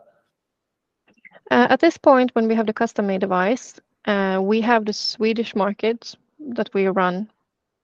Uh, 1.50 1.66
at 1.70 1.80
this 1.80 1.98
point, 1.98 2.30
when 2.35 2.48
we 2.48 2.54
have 2.54 2.66
the 2.66 2.72
custom-made 2.72 3.20
device, 3.20 3.80
uh, 4.06 4.38
we 4.40 4.61
have 4.61 4.85
the 4.85 4.92
Swedish 4.92 5.54
market 5.54 6.16
that 6.54 6.70
we 6.74 6.87
run 6.87 7.28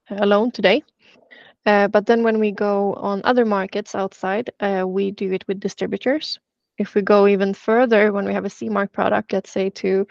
alone 0.09 0.51
today. 0.51 0.83
Uh, 1.67 1.89
but 1.89 2.07
then 2.07 2.23
when 2.23 2.39
we 2.39 2.53
go 2.53 2.95
on 2.95 3.21
other 3.25 3.45
markets 3.45 3.95
outside, 3.95 4.51
uh, 4.61 4.85
we 4.87 5.11
do 5.11 5.33
it 5.33 5.45
with 5.49 5.59
distributors. 5.59 6.39
If 6.79 6.95
we 6.95 7.03
go 7.03 7.27
even 7.27 7.55
further, 7.55 8.13
when 8.13 8.27
we 8.27 8.35
have 8.35 8.45
a 8.45 8.51
CE 8.51 8.65
mark 8.65 8.93
product, 8.93 9.33
let's 9.33 9.51
say 9.51 9.71
to 9.71 10.07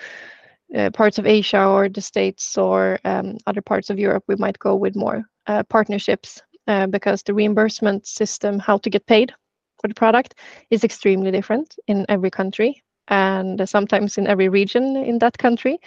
uh, 0.76 0.90
parts 0.90 1.18
of 1.18 1.26
Asia 1.26 1.66
or 1.66 1.90
the 1.90 2.02
States 2.02 2.58
or 2.58 3.00
um, 3.06 3.38
other 3.46 3.62
parts 3.62 3.90
of 3.90 4.00
Europe, 4.00 4.24
we 4.28 4.36
might 4.36 4.58
go 4.60 4.76
with 4.76 4.96
more 4.96 5.24
uh, 5.48 5.64
partnerships 5.64 6.42
because 6.90 7.22
the 7.22 7.34
reimbursement 7.34 8.08
system, 8.08 8.58
how 8.58 8.76
to 8.80 8.90
get 8.90 9.06
paid 9.06 9.32
for 9.80 9.88
the 9.88 9.94
product, 9.94 10.34
is 10.72 10.84
extremely 10.84 11.30
different 11.30 11.76
in 11.88 12.04
every 12.10 12.32
country 12.32 12.82
and 13.10 13.70
sometimes 13.70 14.18
in 14.18 14.26
every 14.26 14.50
region 14.50 14.96
in 14.98 15.20
that 15.20 15.38
country. 15.38 15.78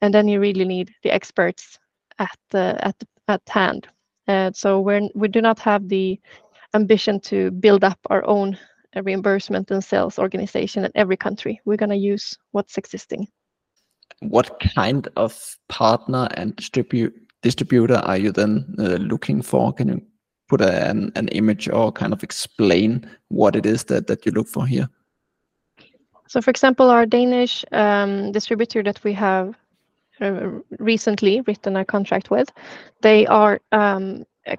And 0.00 0.14
then 0.14 0.28
you 0.28 0.38
really 0.38 0.64
need 0.64 0.94
the 1.02 1.10
experts 1.10 1.78
at 2.20 2.38
the, 2.50 2.78
at 2.86 2.94
at 3.28 3.42
hand. 3.48 3.88
Uh, 4.26 4.50
so 4.52 4.80
we're 4.80 5.08
we 5.14 5.28
do 5.28 5.40
not 5.40 5.58
have 5.58 5.88
the 5.88 6.18
ambition 6.74 7.20
to 7.20 7.50
build 7.50 7.84
up 7.84 7.98
our 8.10 8.26
own 8.26 8.58
reimbursement 9.02 9.70
and 9.70 9.82
sales 9.82 10.18
organization 10.18 10.84
in 10.84 10.92
every 10.94 11.16
country. 11.16 11.60
We're 11.64 11.76
going 11.76 11.90
to 11.90 11.96
use 11.96 12.36
what's 12.52 12.78
existing. 12.78 13.28
What 14.20 14.60
kind 14.74 15.08
of 15.16 15.56
partner 15.68 16.28
and 16.34 16.56
distribu- 16.56 17.12
distributor 17.42 17.96
are 17.96 18.16
you 18.16 18.32
then 18.32 18.74
uh, 18.78 18.96
looking 18.96 19.42
for? 19.42 19.72
Can 19.72 19.88
you 19.88 20.02
put 20.48 20.60
a, 20.60 20.88
an, 20.88 21.12
an 21.14 21.28
image 21.28 21.68
or 21.68 21.92
kind 21.92 22.12
of 22.12 22.22
explain 22.22 23.08
what 23.28 23.54
it 23.54 23.66
is 23.66 23.84
that, 23.84 24.06
that 24.06 24.26
you 24.26 24.32
look 24.32 24.48
for 24.48 24.66
here? 24.66 24.88
So, 26.26 26.42
for 26.42 26.50
example, 26.50 26.90
our 26.90 27.06
Danish 27.06 27.64
um, 27.72 28.32
distributor 28.32 28.82
that 28.82 29.02
we 29.02 29.12
have 29.14 29.54
uh, 30.20 30.50
recently 30.78 31.40
written 31.42 31.76
a 31.76 31.84
contract 31.84 32.30
with, 32.30 32.50
they 33.02 33.26
are 33.26 33.60
um, 33.72 34.26
a 34.46 34.56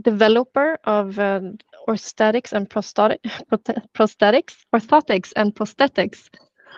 developer 0.00 0.78
of 0.84 1.18
uh, 1.18 1.40
orthotics 1.88 2.52
and 2.52 2.68
prosthetic, 2.68 3.22
prosthetics, 3.94 4.56
orthotics 4.74 5.32
and 5.36 5.54
prosthetics. 5.54 6.28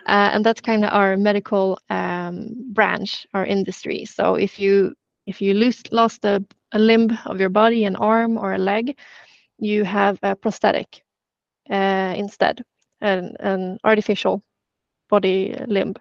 Uh, 0.07 0.31
and 0.33 0.45
that's 0.45 0.61
kind 0.61 0.85
of 0.85 0.93
our 0.93 1.17
medical 1.17 1.79
um, 1.91 2.49
branch, 2.73 3.27
our 3.35 3.47
industry. 3.47 4.05
So 4.05 4.35
if 4.35 4.59
you 4.59 4.95
if 5.27 5.41
you 5.41 5.55
lose, 5.55 5.83
lost 5.93 6.25
a, 6.25 6.45
a 6.73 6.79
limb 6.79 7.17
of 7.27 7.39
your 7.39 7.49
body, 7.49 7.85
an 7.85 7.97
arm 7.97 8.37
or 8.37 8.55
a 8.55 8.59
leg, 8.59 8.99
you 9.59 9.85
have 9.85 10.19
a 10.23 10.35
prosthetic 10.35 11.03
uh, 11.71 12.15
instead, 12.17 12.65
an, 13.01 13.37
an 13.41 13.79
artificial 13.85 14.43
body 15.09 15.55
limb. 15.69 15.95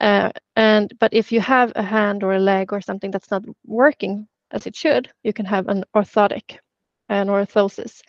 Uh, 0.00 0.30
and 0.56 0.92
but 0.98 1.12
if 1.12 1.32
you 1.32 1.40
have 1.40 1.72
a 1.76 1.82
hand 1.82 2.22
or 2.22 2.34
a 2.34 2.38
leg 2.40 2.72
or 2.72 2.80
something 2.80 3.10
that's 3.10 3.30
not 3.30 3.44
working 3.66 4.26
as 4.50 4.66
it 4.66 4.76
should, 4.76 5.10
you 5.22 5.32
can 5.32 5.46
have 5.46 5.68
an 5.68 5.84
orthotic, 5.94 6.58
an 7.10 7.28
orthosis, 7.28 8.00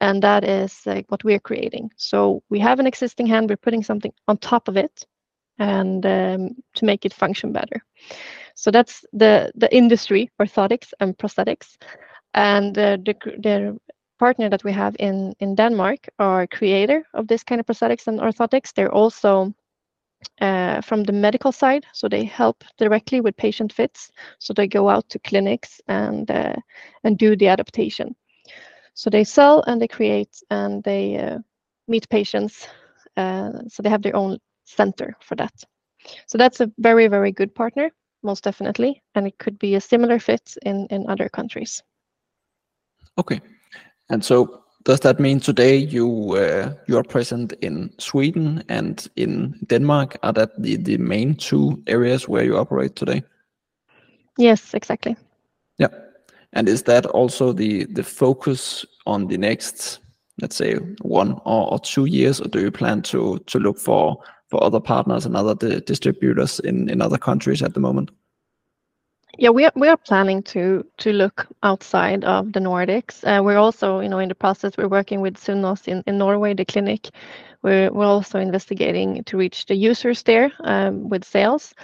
and 0.00 0.22
that 0.22 0.44
is 0.44 0.80
like 0.86 1.10
what 1.10 1.24
we're 1.24 1.40
creating. 1.40 1.90
So 1.96 2.42
we 2.50 2.58
have 2.60 2.80
an 2.80 2.86
existing 2.86 3.26
hand, 3.26 3.50
we're 3.50 3.56
putting 3.56 3.84
something 3.84 4.12
on 4.28 4.38
top 4.38 4.68
of 4.68 4.76
it, 4.76 5.06
and 5.58 6.06
um, 6.06 6.56
to 6.74 6.84
make 6.84 7.04
it 7.04 7.14
function 7.14 7.52
better. 7.52 7.82
So 8.54 8.70
that's 8.70 9.04
the 9.12 9.50
the 9.54 9.68
industry, 9.76 10.30
orthotics 10.40 10.92
and 11.00 11.18
prosthetics, 11.18 11.76
and 12.34 12.78
uh, 12.78 12.96
the 13.04 13.14
the 13.42 13.78
partner 14.18 14.48
that 14.48 14.64
we 14.64 14.72
have 14.72 14.96
in 14.98 15.34
in 15.40 15.54
Denmark 15.54 16.08
are 16.18 16.46
creator 16.46 17.04
of 17.14 17.26
this 17.26 17.44
kind 17.44 17.60
of 17.60 17.66
prosthetics 17.66 18.06
and 18.06 18.20
orthotics. 18.20 18.72
They're 18.72 18.94
also 18.94 19.52
uh, 20.40 20.80
from 20.80 21.04
the 21.04 21.12
medical 21.12 21.52
side, 21.52 21.86
so 21.92 22.08
they 22.08 22.24
help 22.24 22.64
directly 22.78 23.20
with 23.20 23.36
patient 23.36 23.72
fits. 23.72 24.10
So 24.38 24.54
they 24.54 24.68
go 24.68 24.88
out 24.88 25.08
to 25.08 25.18
clinics 25.18 25.80
and 25.86 26.30
uh, 26.30 26.56
and 27.04 27.18
do 27.18 27.36
the 27.36 27.48
adaptation. 27.48 28.14
So 28.94 29.10
they 29.10 29.24
sell 29.24 29.62
and 29.66 29.80
they 29.80 29.88
create 29.88 30.42
and 30.50 30.82
they 30.84 31.16
uh, 31.18 31.38
meet 31.88 32.08
patients. 32.08 32.68
Uh, 33.16 33.50
so 33.68 33.82
they 33.82 33.90
have 33.90 34.02
their 34.02 34.16
own 34.16 34.38
center 34.64 35.16
for 35.20 35.34
that. 35.36 35.52
So 36.26 36.38
that's 36.38 36.60
a 36.60 36.70
very 36.78 37.08
very 37.08 37.32
good 37.32 37.54
partner, 37.54 37.90
most 38.22 38.44
definitely, 38.44 39.02
and 39.14 39.26
it 39.26 39.38
could 39.38 39.58
be 39.58 39.74
a 39.74 39.80
similar 39.80 40.18
fit 40.18 40.56
in 40.62 40.86
in 40.90 41.08
other 41.08 41.28
countries. 41.28 41.82
Okay, 43.16 43.40
and 44.10 44.24
so 44.24 44.64
does 44.84 45.00
that 45.00 45.18
mean 45.18 45.40
today 45.40 45.76
you 45.76 46.36
uh, 46.36 46.72
you 46.86 46.98
are 46.98 47.04
present 47.04 47.52
in 47.60 47.90
Sweden 47.98 48.62
and 48.68 49.08
in 49.16 49.54
Denmark? 49.66 50.18
Are 50.22 50.32
that 50.32 50.50
the, 50.58 50.76
the 50.76 50.98
main 50.98 51.34
two 51.34 51.82
areas 51.86 52.28
where 52.28 52.44
you 52.44 52.58
operate 52.58 52.96
today? 52.96 53.22
Yes, 54.38 54.74
exactly. 54.74 55.16
Yeah. 55.78 55.88
And 56.54 56.68
is 56.68 56.84
that 56.84 57.06
also 57.06 57.52
the 57.52 57.84
the 57.84 58.04
focus 58.04 58.86
on 59.06 59.26
the 59.26 59.36
next, 59.36 60.00
let's 60.40 60.56
say, 60.56 60.76
one 61.02 61.32
or, 61.44 61.72
or 61.72 61.78
two 61.80 62.06
years, 62.06 62.40
or 62.40 62.48
do 62.48 62.60
you 62.60 62.70
plan 62.70 63.02
to 63.02 63.38
to 63.38 63.58
look 63.58 63.78
for 63.78 64.22
for 64.48 64.62
other 64.62 64.80
partners 64.80 65.26
and 65.26 65.36
other 65.36 65.54
di 65.54 65.80
distributors 65.80 66.60
in 66.60 66.88
in 66.88 67.02
other 67.02 67.18
countries 67.18 67.62
at 67.62 67.74
the 67.74 67.80
moment? 67.80 68.10
Yeah, 69.36 69.50
we 69.50 69.64
are, 69.64 69.72
we 69.74 69.88
are 69.88 69.96
planning 69.96 70.42
to 70.44 70.84
to 70.98 71.12
look 71.12 71.46
outside 71.62 72.24
of 72.24 72.52
the 72.52 72.60
Nordics. 72.60 73.24
Uh, 73.24 73.42
we're 73.42 73.58
also, 73.58 74.00
you 74.00 74.08
know, 74.08 74.20
in 74.20 74.28
the 74.28 74.34
process. 74.34 74.76
We're 74.76 74.88
working 74.88 75.20
with 75.20 75.36
Sunnaas 75.36 75.88
in, 75.88 76.04
in 76.06 76.18
Norway, 76.18 76.54
the 76.54 76.64
clinic. 76.64 77.10
We're 77.62 77.90
we're 77.90 78.06
also 78.06 78.38
investigating 78.38 79.24
to 79.24 79.36
reach 79.36 79.66
the 79.66 79.74
users 79.74 80.22
there 80.22 80.52
um, 80.60 81.08
with 81.08 81.24
sales, 81.24 81.74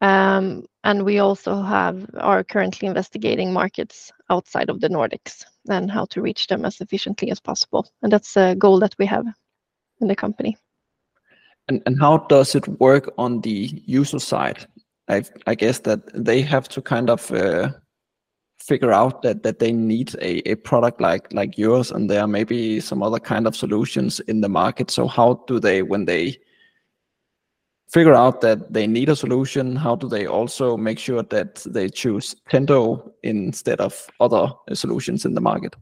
and 0.00 1.04
we 1.04 1.18
also 1.18 1.62
have 1.62 2.06
are 2.18 2.44
currently 2.44 2.88
investigating 2.88 3.52
markets 3.52 4.12
outside 4.30 4.70
of 4.70 4.80
the 4.80 4.88
Nordics 4.88 5.44
and 5.68 5.90
how 5.90 6.06
to 6.06 6.22
reach 6.22 6.46
them 6.46 6.64
as 6.64 6.80
efficiently 6.80 7.30
as 7.30 7.40
possible. 7.40 7.90
And 8.02 8.12
that's 8.12 8.36
a 8.36 8.54
goal 8.54 8.78
that 8.80 8.94
we 8.98 9.06
have 9.06 9.26
in 10.00 10.08
the 10.08 10.16
company. 10.16 10.56
How 12.00 12.18
does 12.28 12.54
it 12.54 12.66
work 12.80 13.12
on 13.18 13.40
the 13.42 13.82
user 13.84 14.18
side? 14.18 14.66
I 15.08 15.54
guess 15.54 15.80
that 15.80 16.00
they 16.14 16.42
have 16.42 16.68
to 16.68 16.82
kind 16.82 17.10
of 17.10 17.30
uh, 17.32 17.70
figure 18.58 18.92
out 18.92 19.22
that 19.22 19.58
they 19.58 19.72
need 19.72 20.14
a, 20.20 20.54
product 20.56 21.00
like 21.00 21.32
like 21.32 21.56
yours, 21.56 21.90
and 21.90 22.10
there 22.10 22.26
may 22.26 22.44
be 22.44 22.80
some 22.80 23.02
other 23.02 23.18
kind 23.18 23.46
of 23.46 23.56
solutions 23.56 24.20
in 24.20 24.40
the 24.42 24.48
market. 24.48 24.90
So 24.90 25.06
how 25.06 25.44
do 25.46 25.58
they 25.58 25.82
when 25.82 26.04
they 26.04 26.38
figure 27.92 28.14
out 28.14 28.40
that 28.40 28.72
they 28.72 28.86
need 28.86 29.08
a 29.08 29.16
solution? 29.16 29.76
How 29.76 29.96
do 29.96 30.08
they 30.08 30.26
also 30.26 30.76
make 30.76 30.98
sure 30.98 31.22
that 31.22 31.56
they 31.66 31.88
choose 31.88 32.34
Tendo 32.50 33.12
instead 33.22 33.80
of 33.80 34.08
other 34.20 34.48
solutions 34.74 35.24
in 35.24 35.34
the 35.34 35.40
market? 35.40 35.74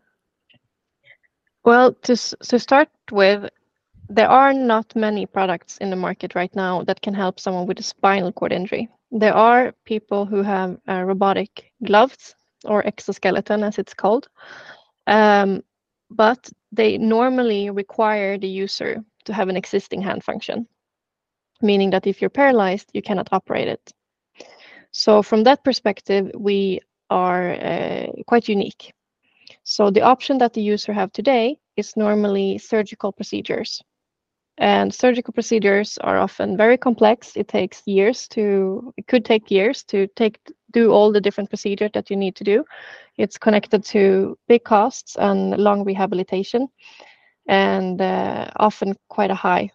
Well, 1.64 1.95
to 2.03 2.16
to 2.16 2.59
start 2.59 2.88
with, 3.11 3.51
there 4.09 4.29
are 4.29 4.53
not 4.53 4.95
many 4.95 5.27
products 5.27 5.79
in 5.79 5.90
the 5.90 5.97
market 5.97 6.35
right 6.35 6.55
now 6.55 6.85
that 6.85 7.03
can 7.03 7.14
help 7.14 7.40
someone 7.40 7.66
with 7.66 7.81
a 7.81 7.83
spinal 7.83 8.33
cord 8.33 8.53
injury. 8.53 8.88
There 9.11 9.35
are 9.35 9.73
people 9.85 10.27
who 10.27 10.42
have 10.42 10.79
uh, 10.88 11.03
robotic 11.03 11.73
gloves 11.85 12.35
or 12.64 12.87
exoskeleton, 12.87 13.64
as 13.64 13.79
it's 13.79 13.95
called, 13.95 14.29
um, 15.07 15.62
but 16.11 16.49
they 16.73 16.99
normally 16.99 17.71
require 17.71 18.38
the 18.38 18.49
user 18.49 19.05
to 19.25 19.33
have 19.33 19.49
an 19.49 19.57
existing 19.57 20.03
hand 20.03 20.23
function, 20.23 20.69
meaning 21.62 21.90
that 21.90 22.07
if 22.07 22.21
you're 22.21 22.31
paralyzed, 22.31 22.90
you 22.92 23.03
cannot 23.03 23.29
operate 23.33 23.69
it. 23.69 23.92
So, 24.92 25.23
from 25.23 25.45
that 25.45 25.62
perspective, 25.64 26.31
we 26.35 26.81
are 27.11 27.53
uh, 27.53 28.07
quite 28.27 28.49
unique. 28.49 28.92
So, 29.62 29.90
the 29.90 30.03
option 30.03 30.38
that 30.38 30.55
the 30.55 30.62
user 30.62 30.92
have 30.92 31.12
today 31.12 31.59
is 31.77 31.97
normally 31.97 32.59
surgical 32.59 33.12
procedures 33.12 33.83
and 34.59 34.95
surgical 34.95 35.33
procedures 35.33 35.99
are 35.99 36.19
often 36.19 36.57
very 36.57 36.79
complex. 36.79 37.37
It 37.37 37.49
takes 37.49 37.83
years 37.87 38.27
to, 38.29 38.92
it 38.97 39.07
could 39.07 39.25
take 39.25 39.51
years 39.51 39.83
to 39.85 40.07
take 40.16 40.38
do 40.73 40.92
all 40.92 41.12
the 41.12 41.21
different 41.21 41.51
procedures 41.51 41.90
that 41.95 42.11
you 42.11 42.16
need 42.16 42.37
to 42.37 42.45
do. 42.45 42.64
It's 43.19 43.38
connected 43.38 43.85
to 43.85 44.37
big 44.49 44.64
costs 44.64 45.16
and 45.16 45.57
long 45.57 45.85
rehabilitation, 45.85 46.69
and 47.47 48.01
uh, 48.01 48.49
often 48.57 48.97
quite 49.09 49.31
a 49.31 49.35
high 49.35 49.71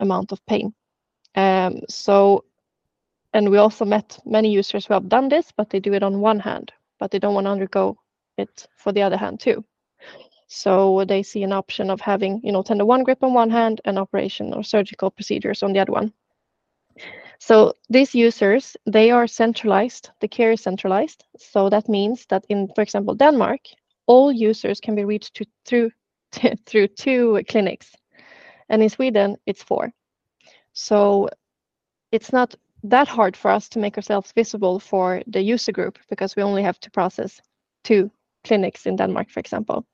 amount 0.00 0.32
of 0.32 0.44
pain. 0.46 0.74
Um, 1.34 1.80
so, 1.88 2.44
and 3.32 3.50
we 3.50 3.58
also 3.58 3.84
met 3.84 4.18
many 4.24 4.50
users 4.50 4.86
who 4.86 4.94
have 4.94 5.08
done 5.08 5.28
this, 5.28 5.52
but 5.56 5.70
they 5.70 5.80
do 5.80 5.94
it 5.94 6.02
on 6.02 6.20
one 6.20 6.40
hand, 6.40 6.72
but 6.98 7.10
they 7.10 7.18
don't 7.18 7.34
want 7.34 7.46
to 7.46 7.50
undergo 7.50 7.96
it 8.36 8.66
for 8.76 8.92
the 8.92 9.02
other 9.02 9.16
hand 9.16 9.40
too. 9.40 9.64
So 10.48 11.04
they 11.06 11.22
see 11.22 11.42
an 11.44 11.52
option 11.52 11.88
of 11.88 12.00
having, 12.02 12.40
you 12.44 12.52
know, 12.52 12.62
Tendo 12.62 12.86
OneGrip 12.86 13.22
on 13.22 13.32
one 13.32 13.50
hand 13.50 13.80
and 13.86 13.98
operation 13.98 14.52
or 14.52 14.62
surgical 14.62 15.10
procedures 15.10 15.62
on 15.62 15.72
the 15.72 15.80
other 15.80 15.92
one. 15.92 16.12
So 17.38 17.72
these 17.88 18.14
users, 18.14 18.76
they 18.84 19.10
are 19.10 19.26
centralized, 19.26 20.10
the 20.20 20.28
care 20.28 20.52
is 20.52 20.60
centralized. 20.60 21.24
So 21.38 21.70
that 21.70 21.88
means 21.88 22.26
that 22.26 22.44
in, 22.50 22.68
for 22.74 22.82
example, 22.82 23.14
Denmark, 23.14 23.60
all 24.06 24.30
users 24.30 24.78
can 24.78 24.94
be 24.94 25.04
reached 25.04 25.34
to, 25.34 25.46
through, 25.64 25.90
through 26.66 26.88
two 26.88 27.42
clinics. 27.48 27.90
And 28.68 28.82
in 28.82 28.90
Sweden, 28.90 29.38
it's 29.46 29.62
four. 29.62 29.92
So 30.72 31.28
it's 32.10 32.32
not 32.32 32.54
that 32.84 33.08
hard 33.08 33.36
for 33.36 33.50
us 33.50 33.68
to 33.70 33.78
make 33.78 33.96
ourselves 33.96 34.32
visible 34.32 34.80
for 34.80 35.22
the 35.26 35.40
user 35.40 35.72
group 35.72 35.98
because 36.10 36.36
we 36.36 36.42
only 36.42 36.62
have 36.62 36.80
to 36.80 36.90
process 36.90 37.40
two 37.84 38.10
clinics 38.44 38.86
in 38.86 38.96
Denmark, 38.96 39.30
for 39.30 39.40
example. 39.40 39.86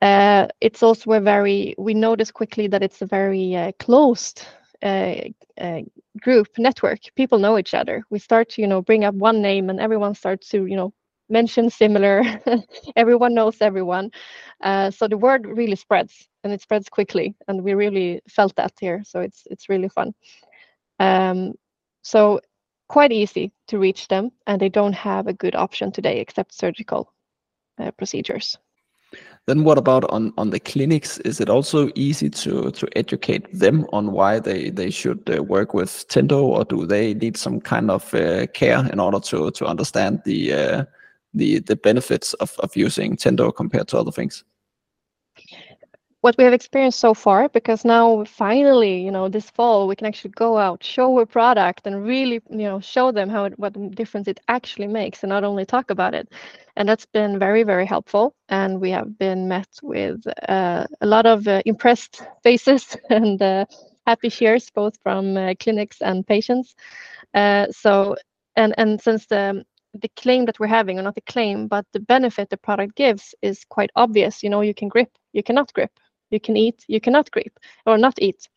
Uh, 0.00 0.46
it's 0.60 0.82
also 0.82 1.12
a 1.12 1.20
very, 1.20 1.74
we 1.78 1.94
notice 1.94 2.30
quickly 2.30 2.68
that 2.68 2.82
it's 2.82 3.02
a 3.02 3.06
very 3.06 3.56
uh, 3.56 3.72
closed 3.80 4.46
uh, 4.82 5.14
uh, 5.60 5.80
group 6.20 6.46
network. 6.58 7.00
People 7.16 7.38
know 7.38 7.58
each 7.58 7.74
other. 7.74 8.04
We 8.10 8.18
start 8.18 8.50
to, 8.50 8.62
you 8.62 8.68
know, 8.68 8.82
bring 8.82 9.04
up 9.04 9.14
one 9.14 9.42
name 9.42 9.70
and 9.70 9.80
everyone 9.80 10.14
starts 10.14 10.48
to, 10.50 10.66
you 10.66 10.76
know, 10.76 10.92
mention 11.28 11.70
similar. 11.70 12.22
everyone 12.96 13.34
knows 13.34 13.60
everyone. 13.60 14.10
Uh, 14.62 14.90
so 14.90 15.08
the 15.08 15.16
word 15.16 15.46
really 15.46 15.76
spreads 15.76 16.28
and 16.44 16.52
it 16.52 16.60
spreads 16.60 16.88
quickly. 16.88 17.34
And 17.46 17.62
we 17.62 17.74
really 17.74 18.20
felt 18.28 18.54
that 18.56 18.72
here. 18.80 19.02
So 19.04 19.20
it's, 19.20 19.42
it's 19.50 19.68
really 19.68 19.88
fun. 19.88 20.14
Um, 20.98 21.54
so 22.02 22.40
quite 22.88 23.12
easy 23.12 23.52
to 23.68 23.78
reach 23.78 24.08
them 24.08 24.30
and 24.46 24.60
they 24.60 24.68
don't 24.68 24.94
have 24.94 25.26
a 25.26 25.32
good 25.32 25.54
option 25.54 25.92
today 25.92 26.20
except 26.20 26.54
surgical 26.54 27.12
uh, 27.78 27.90
procedures. 27.92 28.56
Then 29.46 29.64
what 29.64 29.78
about 29.78 30.04
on, 30.10 30.34
on 30.36 30.50
the 30.50 30.60
clinics? 30.60 31.18
Is 31.20 31.40
it 31.40 31.48
also 31.48 31.88
easy 31.94 32.28
to, 32.28 32.70
to 32.70 32.88
educate 32.96 33.50
them 33.50 33.86
on 33.92 34.12
why 34.12 34.40
they, 34.40 34.68
they 34.68 34.90
should 34.90 35.22
uh, 35.34 35.42
work 35.42 35.72
with 35.72 36.06
Tendo 36.08 36.42
or 36.42 36.64
do 36.64 36.84
they 36.84 37.14
need 37.14 37.36
some 37.36 37.58
kind 37.58 37.90
of 37.90 38.12
uh, 38.12 38.46
care 38.48 38.86
in 38.92 39.00
order 39.00 39.20
to, 39.20 39.50
to 39.52 39.64
understand 39.64 40.20
the, 40.26 40.52
uh, 40.52 40.84
the, 41.38 41.60
the 41.60 41.76
benefits 41.76 42.34
of, 42.34 42.54
of 42.58 42.76
using 42.76 43.16
Tendo 43.16 43.54
compared 43.54 43.88
to 43.88 43.98
other 43.98 44.12
things? 44.12 44.44
what 46.20 46.36
we 46.36 46.44
have 46.44 46.52
experienced 46.52 46.98
so 46.98 47.14
far 47.14 47.48
because 47.48 47.84
now 47.84 48.24
finally 48.24 49.00
you 49.00 49.10
know 49.10 49.28
this 49.28 49.50
fall 49.50 49.86
we 49.86 49.94
can 49.94 50.06
actually 50.06 50.30
go 50.30 50.58
out 50.58 50.82
show 50.82 51.18
a 51.20 51.26
product 51.26 51.86
and 51.86 52.04
really 52.04 52.40
you 52.50 52.66
know 52.68 52.80
show 52.80 53.12
them 53.12 53.28
how 53.28 53.44
it, 53.44 53.58
what 53.58 53.72
difference 53.94 54.26
it 54.26 54.40
actually 54.48 54.88
makes 54.88 55.22
and 55.22 55.30
not 55.30 55.44
only 55.44 55.64
talk 55.64 55.90
about 55.90 56.14
it. 56.14 56.28
And 56.76 56.88
that's 56.88 57.06
been 57.06 57.38
very 57.38 57.62
very 57.62 57.86
helpful. 57.86 58.34
And 58.48 58.80
we 58.80 58.90
have 58.90 59.18
been 59.18 59.48
met 59.48 59.68
with 59.82 60.22
uh, 60.48 60.86
a 61.00 61.06
lot 61.06 61.26
of 61.26 61.46
uh, 61.46 61.62
impressed 61.66 62.22
faces 62.42 62.96
and 63.10 63.40
uh, 63.40 63.64
happy 64.06 64.30
cheers 64.30 64.70
both 64.70 64.98
from 65.02 65.36
uh, 65.36 65.54
clinics 65.60 66.00
and 66.00 66.26
patients. 66.26 66.74
Uh, 67.34 67.66
so 67.70 68.16
and 68.56 68.74
and 68.76 69.00
since 69.00 69.26
the 69.26 69.64
the 69.94 70.10
claim 70.16 70.44
that 70.44 70.58
we're 70.60 70.66
having 70.66 70.98
or 70.98 71.02
not 71.02 71.14
the 71.14 71.32
claim 71.32 71.66
but 71.66 71.84
the 71.92 72.00
benefit 72.00 72.50
the 72.50 72.56
product 72.56 72.94
gives 72.94 73.34
is 73.42 73.64
quite 73.68 73.90
obvious 73.96 74.42
you 74.42 74.50
know 74.50 74.60
you 74.60 74.74
can 74.74 74.88
grip 74.88 75.10
you 75.32 75.42
cannot 75.42 75.72
grip 75.72 75.92
you 76.30 76.40
can 76.40 76.56
eat, 76.56 76.84
you 76.88 77.00
cannot 77.00 77.30
grip 77.30 77.58
or 77.86 77.98
not 77.98 78.20
eat, 78.20 78.48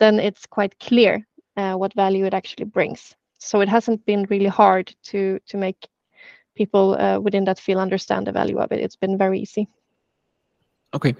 then 0.00 0.18
it's 0.18 0.46
quite 0.46 0.78
clear 0.78 1.26
uh, 1.56 1.74
what 1.74 1.94
value 1.94 2.24
it 2.24 2.34
actually 2.34 2.64
brings. 2.64 3.14
So 3.38 3.60
it 3.60 3.68
hasn't 3.68 4.04
been 4.06 4.26
really 4.30 4.46
hard 4.46 4.94
to 5.04 5.38
to 5.46 5.56
make 5.56 5.88
people 6.56 6.96
uh, 6.98 7.20
within 7.20 7.44
that 7.44 7.60
field 7.60 7.80
understand 7.80 8.26
the 8.26 8.32
value 8.32 8.58
of 8.58 8.72
it. 8.72 8.80
It's 8.80 8.96
been 8.96 9.16
very 9.16 9.40
easy. 9.40 9.68
Okay. 10.94 11.14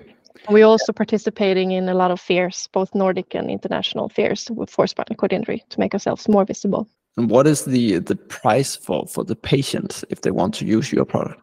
We're 0.48 0.66
also 0.66 0.92
participating 0.92 1.72
in 1.72 1.88
a 1.88 1.94
lot 1.94 2.10
of 2.10 2.20
fairs, 2.20 2.68
both 2.72 2.94
Nordic 2.94 3.34
and 3.34 3.50
international 3.50 4.08
fairs 4.08 4.48
for 4.68 4.86
spinal 4.86 5.16
cord 5.16 5.32
injury 5.32 5.64
to 5.68 5.80
make 5.80 5.94
ourselves 5.94 6.28
more 6.28 6.44
visible. 6.44 6.88
And 7.18 7.28
what 7.28 7.48
is 7.48 7.64
the 7.64 7.98
the 7.98 8.14
price 8.14 8.76
for 8.76 9.04
for 9.08 9.24
the 9.24 9.34
patient 9.34 10.04
if 10.08 10.20
they 10.20 10.30
want 10.30 10.54
to 10.54 10.64
use 10.64 10.92
your 10.92 11.04
product? 11.04 11.40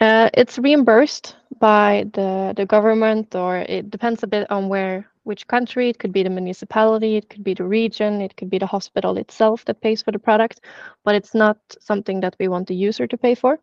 Uh, 0.00 0.30
it's 0.34 0.58
reimbursed 0.58 1.36
by 1.60 2.06
the, 2.14 2.54
the 2.56 2.66
government, 2.66 3.34
or 3.34 3.58
it 3.58 3.90
depends 3.90 4.22
a 4.22 4.26
bit 4.26 4.50
on 4.50 4.68
where, 4.68 5.06
which 5.24 5.46
country. 5.46 5.90
It 5.90 5.98
could 5.98 6.12
be 6.12 6.22
the 6.22 6.30
municipality, 6.30 7.16
it 7.16 7.28
could 7.28 7.44
be 7.44 7.54
the 7.54 7.64
region, 7.64 8.20
it 8.22 8.36
could 8.36 8.50
be 8.50 8.58
the 8.58 8.66
hospital 8.66 9.16
itself 9.18 9.64
that 9.66 9.82
pays 9.82 10.02
for 10.02 10.10
the 10.10 10.18
product, 10.18 10.62
but 11.04 11.14
it's 11.14 11.34
not 11.34 11.58
something 11.78 12.20
that 12.20 12.34
we 12.40 12.48
want 12.48 12.66
the 12.66 12.74
user 12.74 13.06
to 13.06 13.16
pay 13.16 13.36
for. 13.36 13.60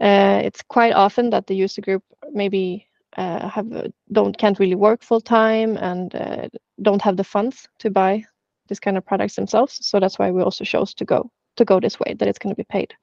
Uh, 0.00 0.40
it's 0.44 0.62
quite 0.62 0.92
often 0.92 1.30
that 1.30 1.46
the 1.46 1.56
user 1.56 1.80
group 1.80 2.04
maybe 2.32 2.86
uh, 3.16 3.48
have 3.48 3.90
don't 4.12 4.36
can't 4.38 4.58
really 4.60 4.76
work 4.76 5.02
full 5.02 5.22
time 5.22 5.78
and 5.78 6.14
uh, 6.14 6.48
don't 6.82 7.02
have 7.02 7.16
the 7.16 7.24
funds 7.24 7.66
to 7.78 7.90
buy 7.90 8.24
this 8.68 8.80
kind 8.80 8.96
of 8.96 9.04
products 9.04 9.36
themselves. 9.36 9.78
So 9.86 10.00
that's 10.00 10.18
why 10.18 10.30
we 10.30 10.42
also 10.42 10.64
chose 10.64 10.94
to 10.94 11.04
go 11.04 11.30
to 11.56 11.64
go 11.64 11.80
this 11.80 12.00
way 12.00 12.14
that 12.14 12.28
it's 12.28 12.38
going 12.38 12.52
to 12.52 12.56
be 12.56 12.64
paid 12.64 12.94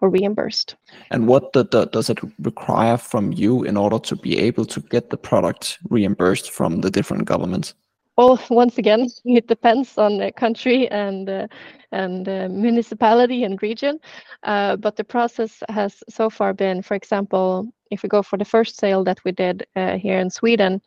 or 0.00 0.08
reimbursed. 0.08 0.76
And 1.10 1.26
what 1.26 1.52
the, 1.52 1.64
the, 1.64 1.86
does 1.86 2.10
it 2.10 2.18
require 2.38 2.96
from 2.96 3.32
you 3.32 3.62
in 3.64 3.76
order 3.76 3.98
to 3.98 4.16
be 4.16 4.38
able 4.38 4.64
to 4.66 4.80
get 4.80 5.10
the 5.10 5.16
product 5.16 5.78
reimbursed 5.88 6.50
from 6.50 6.80
the 6.80 6.90
different 6.90 7.26
governments? 7.26 7.74
Well, 8.16 8.40
once 8.50 8.78
again, 8.78 9.08
it 9.24 9.46
depends 9.46 9.96
on 9.98 10.18
the 10.18 10.32
country 10.32 10.88
and 10.90 11.28
uh, 11.28 11.46
and 11.92 12.28
uh, 12.28 12.48
municipality 12.50 13.42
and 13.44 13.60
region. 13.62 13.98
Uh, 14.44 14.76
but 14.76 14.96
the 14.96 15.04
process 15.04 15.62
has 15.68 16.02
so 16.08 16.30
far 16.30 16.54
been, 16.54 16.82
for 16.82 16.94
example, 16.94 17.72
if 17.90 18.02
we 18.02 18.08
go 18.08 18.22
for 18.22 18.36
the 18.38 18.44
first 18.44 18.78
sale 18.78 19.02
that 19.04 19.18
we 19.24 19.32
did 19.32 19.66
uh, 19.74 19.98
here 19.98 20.20
in 20.20 20.30
Sweden, 20.30 20.80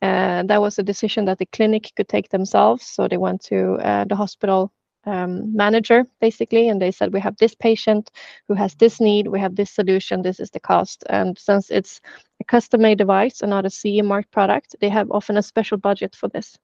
that 0.00 0.60
was 0.60 0.78
a 0.78 0.82
decision 0.82 1.24
that 1.26 1.38
the 1.38 1.46
clinic 1.46 1.92
could 1.96 2.08
take 2.08 2.28
themselves. 2.30 2.86
So 2.86 3.08
they 3.08 3.16
went 3.16 3.42
to 3.44 3.74
uh, 3.74 4.04
the 4.04 4.16
hospital 4.16 4.72
um, 5.06 5.54
manager 5.54 6.04
basically 6.20 6.68
and 6.68 6.82
they 6.82 6.90
said 6.90 7.12
we 7.12 7.20
have 7.20 7.36
this 7.36 7.54
patient 7.54 8.10
who 8.48 8.54
has 8.54 8.74
this 8.74 9.00
need. 9.00 9.28
We 9.28 9.40
have 9.40 9.54
this 9.54 9.70
solution. 9.70 10.22
This 10.22 10.40
is 10.40 10.50
the 10.50 10.60
cost. 10.60 11.04
And 11.08 11.38
since 11.38 11.70
it's 11.70 12.00
a 12.40 12.44
custom 12.44 12.82
made 12.82 12.98
device 12.98 13.40
and 13.40 13.50
not 13.50 13.66
a 13.66 13.70
CE 13.70 14.02
marked 14.02 14.32
product 14.32 14.74
they 14.80 14.88
have 14.88 15.10
often 15.10 15.36
a 15.36 15.42
special 15.42 15.78
budget 15.78 16.16
for 16.16 16.28
this. 16.28 16.58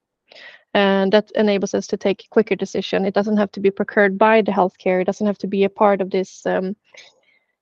And 0.75 1.13
that 1.13 1.31
enables 1.35 1.75
us 1.75 1.87
to 1.89 1.97
take 1.97 2.27
quicker 2.31 2.57
decision. 2.57 3.05
It 3.05 3.15
doesn't 3.15 3.37
have 3.37 3.53
to 3.53 3.61
be 3.61 3.71
procured 3.71 4.17
by 4.17 4.41
the 4.41 4.53
healthcare. 4.53 5.03
It 5.03 5.05
doesn't 5.05 5.27
have 5.27 5.39
to 5.39 5.47
be 5.47 5.65
a 5.65 5.69
part 5.69 6.01
of 6.01 6.11
this 6.11 6.47
um, 6.47 6.75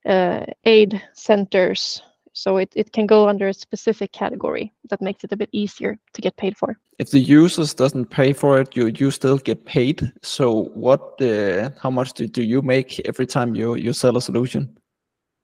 uh, 0.06 0.46
aid 0.64 1.02
centers 1.12 2.02
so 2.32 2.56
it, 2.56 2.72
it 2.76 2.92
can 2.92 3.06
go 3.06 3.28
under 3.28 3.48
a 3.48 3.54
specific 3.54 4.12
category 4.12 4.72
that 4.88 5.02
makes 5.02 5.24
it 5.24 5.32
a 5.32 5.36
bit 5.36 5.48
easier 5.52 5.98
to 6.12 6.20
get 6.20 6.36
paid 6.36 6.56
for. 6.56 6.78
If 6.98 7.10
the 7.10 7.18
users 7.18 7.74
doesn't 7.74 8.06
pay 8.06 8.32
for 8.32 8.60
it, 8.60 8.76
you 8.76 8.86
you 8.88 9.10
still 9.10 9.38
get 9.38 9.64
paid. 9.64 10.12
So 10.22 10.70
what 10.74 11.20
uh, 11.20 11.70
how 11.82 11.90
much 11.90 12.12
do, 12.12 12.26
do 12.26 12.42
you 12.42 12.62
make 12.62 13.00
every 13.08 13.26
time 13.26 13.54
you, 13.54 13.74
you 13.74 13.92
sell 13.92 14.16
a 14.16 14.22
solution? 14.22 14.76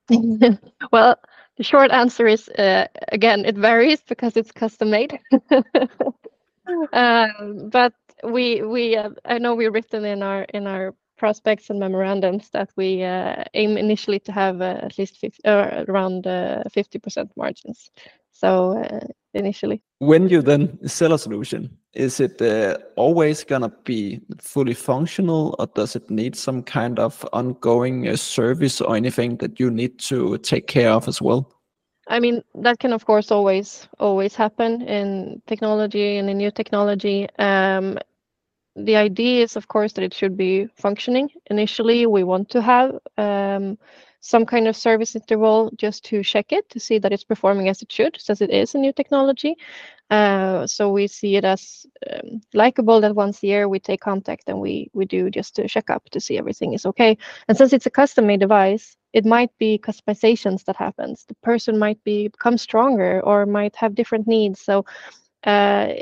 well, 0.91 1.15
the 1.57 1.63
short 1.63 1.91
answer 1.91 2.27
is 2.27 2.49
uh, 2.49 2.87
again 3.11 3.45
it 3.45 3.57
varies 3.57 4.01
because 4.07 4.37
it's 4.37 4.51
custom 4.51 4.91
made. 4.91 5.19
uh, 6.93 7.27
but 7.71 7.93
we 8.23 8.61
we 8.61 8.95
uh, 8.95 9.09
I 9.25 9.39
know 9.39 9.55
we've 9.55 9.73
written 9.73 10.05
in 10.05 10.23
our 10.23 10.43
in 10.53 10.67
our 10.67 10.93
prospects 11.17 11.69
and 11.69 11.79
memorandums 11.79 12.49
that 12.51 12.69
we 12.75 13.03
uh, 13.03 13.43
aim 13.53 13.77
initially 13.77 14.19
to 14.19 14.31
have 14.31 14.61
uh, 14.61 14.79
at 14.81 14.97
least 14.97 15.17
50, 15.17 15.45
uh, 15.45 15.85
around 15.87 16.23
50% 16.23 17.29
margins. 17.35 17.91
So 18.31 18.83
initially. 19.33 19.81
When 19.99 20.29
you 20.29 20.41
then 20.41 20.77
sell 20.87 21.13
a 21.13 21.19
solution, 21.19 21.69
is 21.93 22.19
it 22.19 22.41
uh, 22.41 22.77
always 22.95 23.43
gonna 23.43 23.71
be 23.83 24.21
fully 24.39 24.73
functional, 24.73 25.55
or 25.59 25.67
does 25.67 25.95
it 25.95 26.09
need 26.09 26.35
some 26.35 26.63
kind 26.63 26.99
of 26.99 27.25
ongoing 27.33 28.07
uh, 28.07 28.15
service 28.15 28.81
or 28.81 28.95
anything 28.95 29.37
that 29.37 29.59
you 29.59 29.71
need 29.71 29.99
to 29.99 30.37
take 30.39 30.67
care 30.67 30.91
of 30.91 31.07
as 31.07 31.21
well? 31.21 31.51
I 32.09 32.19
mean, 32.19 32.41
that 32.55 32.79
can 32.79 32.93
of 32.93 33.05
course 33.05 33.31
always 33.31 33.87
always 33.99 34.35
happen 34.35 34.81
in 34.81 35.41
technology 35.47 36.17
and 36.17 36.29
in 36.29 36.37
new 36.37 36.51
technology. 36.51 37.27
Um, 37.39 37.97
the 38.77 38.95
idea 38.95 39.43
is, 39.43 39.55
of 39.55 39.67
course, 39.67 39.93
that 39.93 40.03
it 40.03 40.13
should 40.13 40.37
be 40.37 40.67
functioning. 40.75 41.29
Initially, 41.49 42.05
we 42.05 42.23
want 42.23 42.49
to 42.49 42.61
have 42.61 42.97
um, 43.17 43.77
some 44.21 44.45
kind 44.45 44.67
of 44.67 44.75
service 44.75 45.15
interval 45.15 45.71
just 45.77 46.05
to 46.05 46.23
check 46.23 46.51
it 46.51 46.69
to 46.69 46.79
see 46.79 46.99
that 46.99 47.11
it's 47.11 47.23
performing 47.23 47.69
as 47.69 47.81
it 47.81 47.91
should, 47.91 48.17
since 48.19 48.41
it 48.41 48.49
is 48.49 48.75
a 48.75 48.77
new 48.77 48.93
technology. 48.93 49.55
Uh, 50.09 50.65
so 50.65 50.89
we 50.89 51.07
see 51.07 51.35
it 51.35 51.43
as 51.43 51.85
um, 52.11 52.39
likable 52.53 53.01
that 53.01 53.15
once 53.15 53.43
a 53.43 53.47
year 53.47 53.67
we 53.67 53.79
take 53.79 53.99
contact 53.99 54.43
and 54.47 54.59
we 54.59 54.89
we 54.93 55.05
do 55.05 55.29
just 55.29 55.55
to 55.55 55.67
check 55.67 55.89
up 55.89 56.03
to 56.11 56.19
see 56.19 56.37
everything 56.37 56.73
is 56.73 56.85
okay. 56.85 57.17
And 57.47 57.57
since 57.57 57.73
it's 57.73 57.87
a 57.87 57.91
custom-made 57.91 58.39
device, 58.39 58.95
it 59.11 59.25
might 59.25 59.51
be 59.57 59.79
customizations 59.79 60.63
that 60.65 60.77
happens. 60.77 61.25
The 61.27 61.35
person 61.35 61.77
might 61.77 62.01
be 62.03 62.29
become 62.29 62.57
stronger 62.57 63.21
or 63.21 63.45
might 63.45 63.75
have 63.75 63.95
different 63.95 64.27
needs. 64.27 64.61
So 64.61 64.85
uh, 65.43 65.93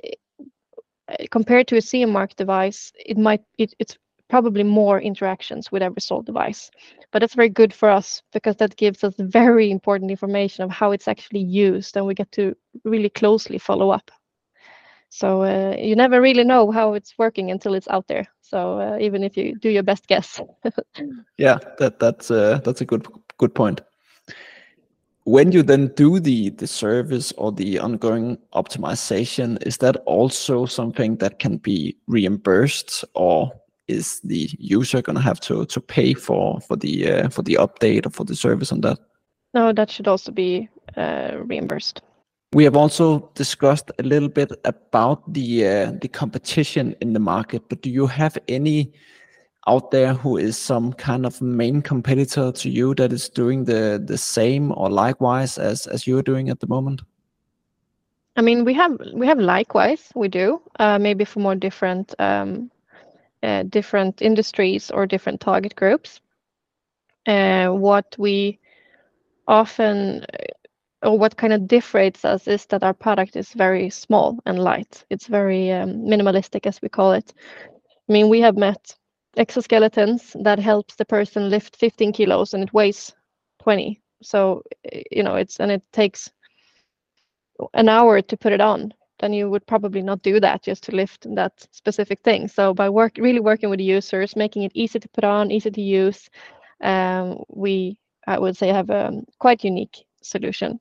compared 1.31 1.67
to 1.67 1.77
a 1.77 1.81
CE 1.81 2.05
mark 2.05 2.35
device, 2.35 2.91
it 3.05 3.17
might 3.17 3.41
it, 3.57 3.73
it's 3.79 3.97
probably 4.29 4.63
more 4.63 4.99
interactions 4.99 5.71
with 5.71 5.83
every 5.83 6.01
sold 6.01 6.25
device. 6.25 6.71
But 7.11 7.19
that's 7.19 7.35
very 7.35 7.49
good 7.49 7.73
for 7.73 7.89
us 7.89 8.23
because 8.33 8.55
that 8.57 8.75
gives 8.75 9.03
us 9.03 9.13
very 9.19 9.71
important 9.71 10.11
information 10.11 10.63
of 10.63 10.71
how 10.71 10.91
it's 10.91 11.07
actually 11.07 11.41
used, 11.41 11.95
and 11.95 12.05
we 12.05 12.13
get 12.13 12.31
to 12.33 12.55
really 12.83 13.09
closely 13.09 13.57
follow 13.57 13.91
up. 13.91 14.11
So 15.09 15.43
uh, 15.43 15.75
you 15.79 15.95
never 15.95 16.19
really 16.19 16.43
know 16.43 16.71
how 16.71 16.93
it's 16.93 17.17
working 17.17 17.51
until 17.51 17.75
it's 17.75 17.87
out 17.87 18.07
there. 18.07 18.27
So 18.41 18.79
uh, 18.79 18.97
even 18.99 19.23
if 19.23 19.37
you 19.37 19.55
do 19.55 19.69
your 19.69 19.83
best 19.83 20.07
guess. 20.07 20.41
yeah, 21.37 21.57
that 21.77 21.99
that's 21.99 22.31
uh, 22.31 22.59
that's 22.63 22.81
a 22.81 22.85
good 22.85 23.07
good 23.37 23.53
point 23.53 23.81
when 25.25 25.51
you 25.51 25.63
then 25.63 25.87
do 25.95 26.19
the 26.19 26.51
the 26.51 26.67
service 26.67 27.33
or 27.37 27.51
the 27.51 27.79
ongoing 27.79 28.37
optimization 28.53 29.57
is 29.65 29.77
that 29.77 29.97
also 30.05 30.65
something 30.65 31.17
that 31.17 31.39
can 31.39 31.57
be 31.57 31.97
reimbursed 32.07 33.03
or 33.15 33.51
is 33.87 34.19
the 34.23 34.49
user 34.59 35.01
going 35.01 35.15
to 35.15 35.21
have 35.21 35.39
to 35.39 35.65
to 35.65 35.81
pay 35.81 36.13
for 36.13 36.61
for 36.61 36.77
the 36.77 37.11
uh, 37.11 37.29
for 37.29 37.41
the 37.41 37.55
update 37.55 38.05
or 38.05 38.11
for 38.11 38.23
the 38.23 38.35
service 38.35 38.71
on 38.71 38.81
that? 38.81 38.99
No 39.53 39.73
that 39.73 39.89
should 39.89 40.07
also 40.07 40.31
be 40.31 40.69
uh, 40.95 41.31
reimbursed. 41.43 42.01
We 42.53 42.63
have 42.63 42.75
also 42.75 43.31
discussed 43.33 43.91
a 43.99 44.03
little 44.03 44.29
bit 44.29 44.51
about 44.63 45.33
the 45.33 45.67
uh, 45.67 45.91
the 46.01 46.07
competition 46.07 46.95
in 47.01 47.13
the 47.13 47.19
market 47.19 47.63
but 47.67 47.81
do 47.81 47.89
you 47.89 48.05
have 48.07 48.37
any 48.47 48.93
out 49.67 49.91
there 49.91 50.13
who 50.13 50.37
is 50.37 50.57
some 50.57 50.93
kind 50.93 51.25
of 51.25 51.41
main 51.41 51.81
competitor 51.81 52.51
to 52.51 52.69
you 52.69 52.93
that 52.95 53.11
is 53.11 53.29
doing 53.29 53.65
the 53.65 54.01
the 54.05 54.17
same 54.17 54.71
or 54.71 54.89
likewise 54.89 55.57
as 55.57 55.87
as 55.87 56.05
you're 56.05 56.23
doing 56.23 56.49
at 56.49 56.59
the 56.59 56.67
moment? 56.67 57.01
I 58.35 58.41
mean, 58.41 58.65
we 58.65 58.73
have 58.73 58.99
we 59.13 59.27
have 59.27 59.39
likewise 59.39 60.11
we 60.15 60.27
do 60.27 60.61
uh, 60.79 60.99
maybe 60.99 61.25
for 61.25 61.39
more 61.39 61.55
different 61.55 62.13
um, 62.19 62.69
uh, 63.43 63.63
different 63.63 64.21
industries 64.21 64.91
or 64.91 65.05
different 65.07 65.41
target 65.41 65.75
groups. 65.75 66.19
Uh, 67.27 67.69
what 67.69 68.15
we 68.19 68.59
often 69.47 70.25
or 71.01 71.17
what 71.17 71.37
kind 71.37 71.53
of 71.53 71.67
differentiates 71.67 72.25
us 72.25 72.47
is 72.47 72.65
that 72.67 72.83
our 72.83 72.93
product 72.93 73.35
is 73.35 73.53
very 73.53 73.89
small 73.89 74.39
and 74.45 74.59
light. 74.59 75.03
It's 75.09 75.27
very 75.27 75.71
um, 75.71 76.05
minimalistic, 76.05 76.65
as 76.65 76.81
we 76.81 76.89
call 76.89 77.13
it. 77.13 77.33
I 78.09 78.13
mean, 78.13 78.29
we 78.29 78.41
have 78.41 78.57
met 78.57 78.95
exoskeletons 79.37 80.41
that 80.43 80.59
helps 80.59 80.95
the 80.95 81.05
person 81.05 81.49
lift 81.49 81.75
15 81.75 82.13
kilos 82.13 82.53
and 82.53 82.63
it 82.63 82.73
weighs 82.73 83.13
20. 83.61 84.01
So, 84.21 84.63
you 85.11 85.23
know, 85.23 85.35
it's 85.35 85.59
and 85.59 85.71
it 85.71 85.83
takes 85.91 86.31
an 87.73 87.89
hour 87.89 88.21
to 88.21 88.37
put 88.37 88.53
it 88.53 88.61
on. 88.61 88.93
Then 89.19 89.33
you 89.33 89.49
would 89.49 89.65
probably 89.65 90.01
not 90.01 90.21
do 90.23 90.39
that 90.41 90.63
just 90.63 90.83
to 90.83 90.95
lift 90.95 91.25
that 91.35 91.67
specific 91.71 92.19
thing. 92.21 92.47
So 92.47 92.73
by 92.73 92.89
work, 92.89 93.17
really 93.17 93.39
working 93.39 93.69
with 93.69 93.79
the 93.79 93.85
users, 93.85 94.35
making 94.35 94.63
it 94.63 94.71
easy 94.75 94.99
to 94.99 95.09
put 95.09 95.23
on, 95.23 95.51
easy 95.51 95.71
to 95.71 95.81
use, 95.81 96.29
um, 96.81 97.43
we 97.49 97.97
I 98.27 98.39
would 98.39 98.57
say 98.57 98.69
have 98.69 98.89
a 98.89 99.21
quite 99.39 99.63
unique 99.63 100.05
solution. 100.21 100.79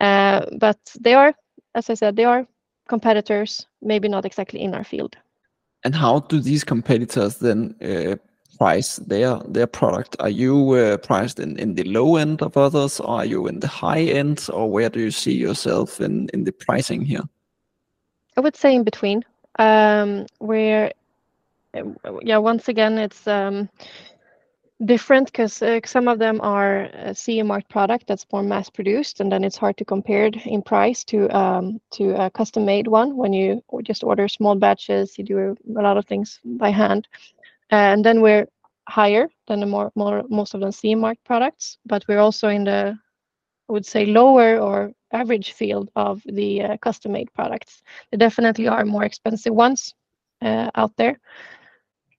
Uh, 0.00 0.46
but 0.58 0.78
they 1.00 1.14
are, 1.14 1.34
as 1.74 1.90
I 1.90 1.94
said, 1.94 2.14
they 2.14 2.24
are 2.24 2.46
competitors, 2.88 3.66
maybe 3.82 4.08
not 4.08 4.24
exactly 4.24 4.60
in 4.60 4.74
our 4.74 4.84
field. 4.84 5.16
And 5.84 5.94
how 5.94 6.20
do 6.20 6.40
these 6.40 6.64
competitors 6.64 7.38
then 7.38 7.74
uh, 7.82 8.16
price 8.58 8.96
their 8.96 9.38
their 9.46 9.66
product? 9.66 10.16
Are 10.18 10.28
you 10.28 10.72
uh, 10.72 10.96
priced 10.96 11.38
in, 11.38 11.58
in 11.58 11.74
the 11.74 11.84
low 11.84 12.16
end 12.16 12.42
of 12.42 12.56
others, 12.56 13.00
or 13.00 13.18
are 13.18 13.24
you 13.24 13.46
in 13.46 13.60
the 13.60 13.68
high 13.68 14.02
end, 14.02 14.48
or 14.52 14.70
where 14.70 14.90
do 14.90 15.00
you 15.00 15.10
see 15.10 15.34
yourself 15.34 16.00
in, 16.00 16.28
in 16.34 16.44
the 16.44 16.52
pricing 16.52 17.02
here? 17.02 17.22
I 18.36 18.40
would 18.40 18.56
say 18.56 18.74
in 18.74 18.84
between. 18.84 19.24
Um, 19.58 20.26
where, 20.38 20.92
yeah, 22.22 22.38
once 22.38 22.68
again, 22.68 22.98
it's 22.98 23.26
um, 23.26 23.68
different 24.84 25.26
because 25.26 25.60
uh, 25.60 25.80
some 25.84 26.08
of 26.08 26.18
them 26.18 26.40
are 26.40 26.82
a 26.94 27.14
CE 27.14 27.42
marked 27.42 27.68
product 27.68 28.06
that's 28.06 28.26
more 28.32 28.42
mass 28.42 28.70
produced, 28.70 29.20
and 29.20 29.30
then 29.30 29.44
it's 29.44 29.56
hard 29.56 29.76
to 29.78 29.84
compare 29.84 30.26
it 30.26 30.36
in 30.46 30.62
price 30.62 31.04
to 31.04 31.28
um, 31.36 31.80
to 31.92 32.14
a 32.14 32.30
custom 32.30 32.64
made 32.64 32.86
one. 32.86 33.16
When 33.16 33.32
you 33.32 33.62
just 33.82 34.04
order 34.04 34.28
small 34.28 34.54
batches, 34.54 35.18
you 35.18 35.24
do 35.24 35.56
a 35.76 35.82
lot 35.82 35.96
of 35.96 36.06
things 36.06 36.40
by 36.44 36.70
hand, 36.70 37.08
and 37.70 38.04
then 38.04 38.20
we're 38.20 38.46
higher 38.88 39.28
than 39.48 39.60
the 39.60 39.66
more 39.66 39.92
more 39.94 40.22
most 40.28 40.54
of 40.54 40.60
the 40.60 40.72
CE 40.72 40.94
marked 40.96 41.24
products, 41.24 41.78
but 41.84 42.04
we're 42.08 42.20
also 42.20 42.48
in 42.48 42.64
the 42.64 42.98
I 43.68 43.72
would 43.72 43.86
say 43.86 44.06
lower 44.06 44.58
or 44.58 44.92
average 45.12 45.52
field 45.52 45.90
of 45.96 46.22
the 46.24 46.62
uh, 46.62 46.76
custom 46.78 47.12
made 47.12 47.32
products. 47.34 47.82
There 48.10 48.18
definitely 48.18 48.68
are 48.68 48.84
more 48.84 49.04
expensive 49.04 49.54
ones 49.54 49.94
uh, 50.42 50.70
out 50.74 50.96
there. 50.96 51.18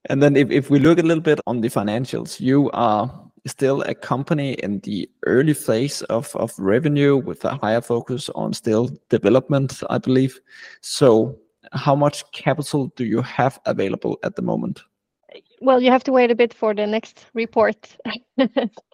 And 0.08 0.22
then 0.22 0.36
if, 0.36 0.50
if 0.50 0.70
we 0.70 0.78
look 0.78 0.98
a 0.98 1.02
little 1.02 1.22
bit 1.22 1.40
on 1.46 1.60
the 1.60 1.68
financials, 1.68 2.40
you 2.40 2.70
are 2.72 3.30
still 3.46 3.82
a 3.82 3.94
company 3.94 4.54
in 4.54 4.80
the 4.80 5.08
early 5.26 5.54
phase 5.54 6.02
of, 6.02 6.34
of 6.36 6.52
revenue 6.58 7.16
with 7.16 7.44
a 7.44 7.56
higher 7.56 7.80
focus 7.80 8.30
on 8.34 8.52
still 8.52 8.90
development, 9.08 9.82
I 9.90 9.98
believe. 9.98 10.40
So 10.80 11.38
how 11.72 11.94
much 11.94 12.30
capital 12.32 12.92
do 12.96 13.04
you 13.04 13.22
have 13.22 13.60
available 13.66 14.18
at 14.24 14.36
the 14.36 14.42
moment? 14.42 14.82
Well, 15.62 15.80
you 15.80 15.90
have 15.90 16.04
to 16.04 16.12
wait 16.12 16.30
a 16.30 16.34
bit 16.34 16.54
for 16.54 16.74
the 16.74 16.86
next 16.86 17.26
report 17.34 17.96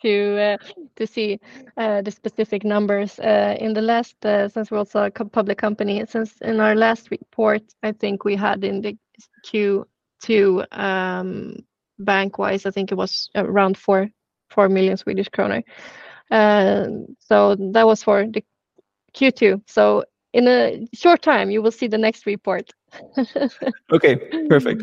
to 0.02 0.40
uh, 0.40 0.56
to 0.96 1.06
see 1.06 1.40
uh, 1.76 2.02
the 2.02 2.10
specific 2.10 2.64
numbers. 2.64 3.18
Uh, 3.20 3.56
in 3.60 3.72
the 3.72 3.80
last, 3.80 4.16
uh, 4.26 4.48
since 4.48 4.70
we're 4.70 4.78
also 4.78 5.04
a 5.04 5.10
public 5.10 5.58
company, 5.58 6.04
since 6.06 6.34
in 6.42 6.60
our 6.60 6.74
last 6.74 7.10
report, 7.10 7.62
I 7.82 7.92
think 7.92 8.24
we 8.24 8.36
had 8.36 8.64
in 8.64 8.82
the 8.82 8.98
Q 9.44 9.86
to 10.22 10.64
um, 10.72 11.56
bank-wise, 11.98 12.66
I 12.66 12.70
think 12.70 12.92
it 12.92 12.96
was 12.96 13.30
around 13.34 13.76
4 13.76 14.08
million 14.68 14.96
Swedish 14.96 15.28
kronor. 15.28 15.62
So 16.30 17.56
that 17.72 17.86
was 17.86 18.02
for 18.02 18.26
the 18.26 18.42
Q2. 19.14 19.62
So 19.66 20.04
in 20.32 20.48
a 20.48 20.86
short 20.94 21.22
time, 21.22 21.50
you 21.50 21.62
will 21.62 21.70
see 21.70 21.88
the 21.88 21.98
next 21.98 22.26
report. 22.26 22.72
Okay, 23.92 24.16
perfect. 24.48 24.82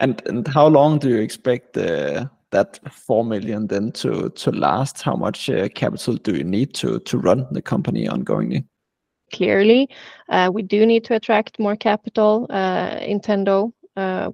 And 0.00 0.46
how 0.48 0.66
long 0.66 0.98
do 0.98 1.08
you 1.08 1.20
expect 1.20 1.74
that 1.74 2.80
4 2.90 3.24
million 3.24 3.66
then 3.66 3.92
to 3.92 4.30
to 4.30 4.50
last? 4.50 5.02
How 5.02 5.16
much 5.16 5.50
uh, 5.50 5.68
capital 5.68 6.16
do 6.16 6.32
you 6.32 6.44
need 6.44 6.74
to 6.74 6.98
to 7.00 7.18
run 7.18 7.46
the 7.50 7.62
company 7.62 8.08
ongoingly? 8.08 8.64
Clearly, 9.32 9.88
uh, 10.28 10.50
we 10.52 10.62
do 10.62 10.86
need 10.86 11.04
to 11.04 11.14
attract 11.14 11.58
more 11.58 11.76
capital. 11.76 12.46
Uh, 12.50 12.98
In 13.00 13.20
Tendo 13.20 13.68
uh, 13.68 13.70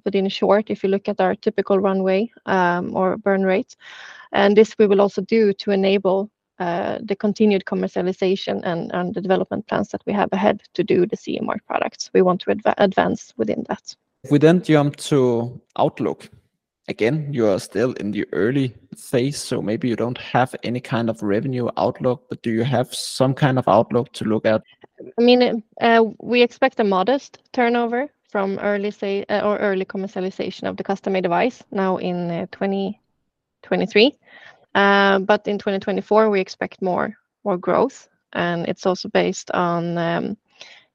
within 0.05 0.25
a 0.25 0.29
short 0.29 0.69
if 0.69 0.83
you 0.83 0.89
look 0.89 1.07
at 1.07 1.19
our 1.21 1.35
typical 1.35 1.79
runway 1.79 2.31
um, 2.45 2.95
or 2.95 3.17
burn 3.17 3.43
rate. 3.43 3.75
And 4.31 4.55
this 4.55 4.75
we 4.77 4.87
will 4.87 5.01
also 5.01 5.21
do 5.21 5.53
to 5.53 5.71
enable 5.71 6.29
uh, 6.59 6.99
the 7.01 7.15
continued 7.15 7.63
commercialization 7.65 8.61
and 8.65 9.15
the 9.15 9.21
development 9.21 9.65
plans 9.67 9.89
that 9.89 10.01
we 10.05 10.13
have 10.13 10.29
ahead 10.33 10.61
to 10.73 10.83
do 10.83 11.05
the 11.05 11.15
CE 11.15 11.41
mark 11.41 11.65
products. 11.65 12.09
We 12.13 12.21
want 12.21 12.41
to 12.41 12.73
advance 12.77 13.33
within 13.37 13.63
that. 13.69 13.95
If 14.25 14.31
we 14.31 14.39
then 14.39 14.61
jump 14.61 14.97
to 14.97 15.61
outlook, 15.77 16.29
again, 16.89 17.31
you 17.31 17.47
are 17.47 17.59
still 17.59 17.93
in 17.93 18.11
the 18.11 18.25
early 18.33 18.73
phase, 18.97 19.37
so 19.37 19.61
maybe 19.61 19.87
you 19.87 19.95
don't 19.95 20.17
have 20.17 20.53
any 20.63 20.81
kind 20.81 21.09
of 21.09 21.23
revenue 21.23 21.69
outlook, 21.77 22.25
but 22.27 22.41
do 22.41 22.51
you 22.51 22.65
have 22.65 22.93
some 22.93 23.33
kind 23.33 23.57
of 23.57 23.65
outlook 23.69 24.11
to 24.13 24.25
look 24.25 24.45
at? 24.45 24.61
I 25.17 25.21
mean, 25.21 25.63
uh, 25.79 26.03
we 26.19 26.41
expect 26.41 26.81
a 26.81 26.83
modest 26.83 27.37
turnover 27.53 28.09
from 28.29 28.59
uh, 28.59 29.41
or 29.43 29.57
early 29.57 29.85
commercialization 29.85 30.69
of 30.69 30.77
the 30.77 30.83
custom-made 30.83 31.23
device 31.23 31.63
now 31.71 31.97
in 31.97 32.29
uh, 32.31 32.45
2023. 32.51 34.17
Uh, 34.75 35.19
but 35.19 35.47
in 35.47 35.57
2024, 35.57 36.29
we 36.29 36.39
expect 36.39 36.81
more 36.81 37.17
growth, 37.59 38.07
and 38.33 38.67
it's 38.67 38.85
also 38.85 39.09
based 39.09 39.49
on 39.51 39.97
um, 39.97 40.37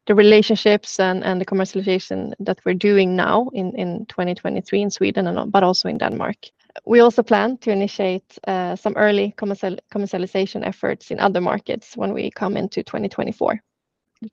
the 0.07 0.15
relationships 0.15 1.01
and, 1.01 1.41
the 1.41 1.45
commercialization 1.45 2.33
that 2.39 2.61
we're 2.65 2.75
doing 2.75 3.17
now 3.17 3.51
in, 3.53 3.75
in 3.75 4.07
2023 4.07 4.83
in 4.83 4.91
Sweden 4.91 5.51
but 5.51 5.65
also 5.65 5.89
in 5.89 5.99
Denmark. 5.99 6.37
We 6.87 7.01
also 7.01 7.23
plan 7.23 7.59
to 7.59 7.73
initiate 7.73 8.39
some 8.47 8.95
early 8.97 9.35
commercial, 9.37 9.77
commercialization 9.93 10.65
efforts 10.65 11.11
in 11.11 11.19
other 11.19 11.41
markets 11.41 11.97
when 11.97 12.13
we 12.13 12.31
come 12.31 12.57
into 12.57 12.85
2024 12.85 13.61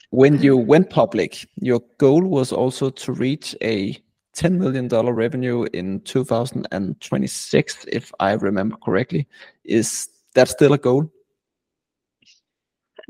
when 0.10 0.42
you 0.42 0.58
went 0.58 0.90
public, 0.90 1.48
your 1.56 1.82
goal 1.98 2.24
was 2.24 2.52
also 2.52 2.90
to 2.90 3.12
reach 3.14 3.56
a 3.62 3.98
$10 4.36 4.58
million 4.58 4.88
revenue 4.88 5.68
in 5.74 6.00
2026, 6.02 7.86
if 7.92 8.12
I 8.20 8.34
remember 8.34 8.78
correctly. 8.78 9.28
Is 9.66 10.10
that 10.36 10.50
still 10.50 10.74
a 10.74 10.78
goal? 10.78 11.12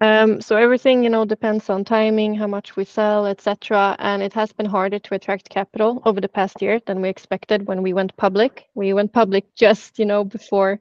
Um, 0.02 0.42
so 0.42 0.56
everything, 0.56 1.04
you 1.04 1.10
know, 1.10 1.26
depends 1.26 1.70
on 1.70 1.84
timing, 1.84 2.34
how 2.34 2.48
much 2.48 2.76
we 2.76 2.86
sell, 2.86 3.28
etc. 3.28 3.96
And 4.00 4.24
it 4.24 4.34
has 4.34 4.52
been 4.52 4.66
harder 4.66 4.98
to 4.98 5.14
attract 5.14 5.50
capital 5.50 6.02
over 6.06 6.20
the 6.20 6.30
past 6.30 6.60
year 6.62 6.80
than 6.88 7.02
we 7.02 7.10
expected 7.10 7.68
when 7.68 7.84
we 7.84 7.94
went 7.94 8.16
public. 8.18 8.68
We 8.74 8.94
went 8.94 9.14
public 9.14 9.54
just, 9.54 10.00
you 10.00 10.06
know, 10.06 10.24
before 10.24 10.80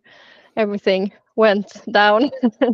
everything 0.57 1.13
went 1.37 1.71
down. 1.93 2.31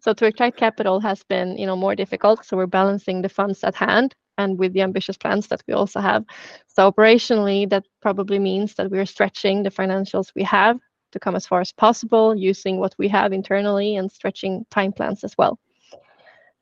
so 0.00 0.12
to 0.12 0.26
attract 0.26 0.56
capital 0.56 1.00
has 1.00 1.22
been 1.24 1.56
you 1.56 1.66
know 1.66 1.76
more 1.76 1.94
difficult. 1.94 2.44
So 2.44 2.56
we're 2.56 2.66
balancing 2.66 3.22
the 3.22 3.28
funds 3.28 3.64
at 3.64 3.74
hand 3.74 4.14
and 4.36 4.58
with 4.58 4.72
the 4.72 4.82
ambitious 4.82 5.16
plans 5.16 5.48
that 5.48 5.62
we 5.66 5.74
also 5.74 6.00
have. 6.00 6.24
So 6.66 6.90
operationally 6.90 7.68
that 7.70 7.84
probably 8.00 8.38
means 8.38 8.74
that 8.74 8.90
we're 8.90 9.06
stretching 9.06 9.62
the 9.62 9.70
financials 9.70 10.32
we 10.34 10.44
have 10.44 10.78
to 11.12 11.18
come 11.18 11.34
as 11.34 11.46
far 11.46 11.60
as 11.60 11.72
possible 11.72 12.34
using 12.36 12.78
what 12.78 12.94
we 12.98 13.08
have 13.08 13.32
internally 13.32 13.96
and 13.96 14.10
stretching 14.12 14.64
time 14.70 14.92
plans 14.92 15.24
as 15.24 15.34
well. 15.38 15.58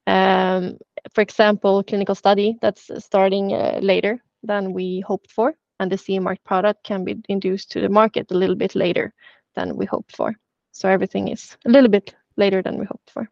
Um, 0.07 0.79
for 1.13 1.21
example 1.21 1.83
clinical 1.83 2.15
study 2.15 2.57
that's 2.63 2.91
starting 2.99 3.53
uh, 3.53 3.81
later 3.83 4.23
than 4.45 4.73
we 4.73 5.01
hoped 5.01 5.33
for 5.33 5.55
and 5.81 5.91
the 5.91 5.99
CE 5.99 6.21
mark 6.21 6.39
product 6.45 6.85
can 6.85 7.05
be 7.05 7.17
induced 7.29 7.71
to 7.73 7.81
the 7.81 7.89
market 7.89 8.31
a 8.31 8.35
little 8.35 8.57
bit 8.57 8.75
later 8.75 9.13
than 9.55 9.77
we 9.77 9.87
hoped 9.87 10.15
for. 10.15 10.35
So 10.73 10.89
everything 10.89 11.29
is 11.29 11.57
a 11.67 11.71
little 11.71 11.91
bit 11.91 12.15
later 12.37 12.63
than 12.63 12.79
we 12.79 12.85
hoped 12.85 13.11
for 13.11 13.29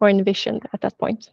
or 0.00 0.08
envisioned 0.08 0.68
at 0.72 0.80
that 0.82 0.98
point. 0.98 1.30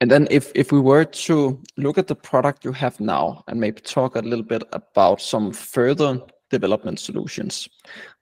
And 0.00 0.10
then 0.10 0.26
if, 0.30 0.50
if 0.54 0.72
we 0.72 0.80
were 0.80 1.04
to 1.04 1.60
look 1.76 1.98
at 1.98 2.08
the 2.08 2.14
product 2.14 2.64
you 2.64 2.72
have 2.72 2.98
now 3.00 3.44
and 3.48 3.60
maybe 3.60 3.80
talk 3.80 4.16
a 4.16 4.20
little 4.20 4.44
bit 4.44 4.62
about 4.72 5.20
some 5.20 5.52
further 5.52 6.20
development 6.50 6.98
solutions, 7.00 7.68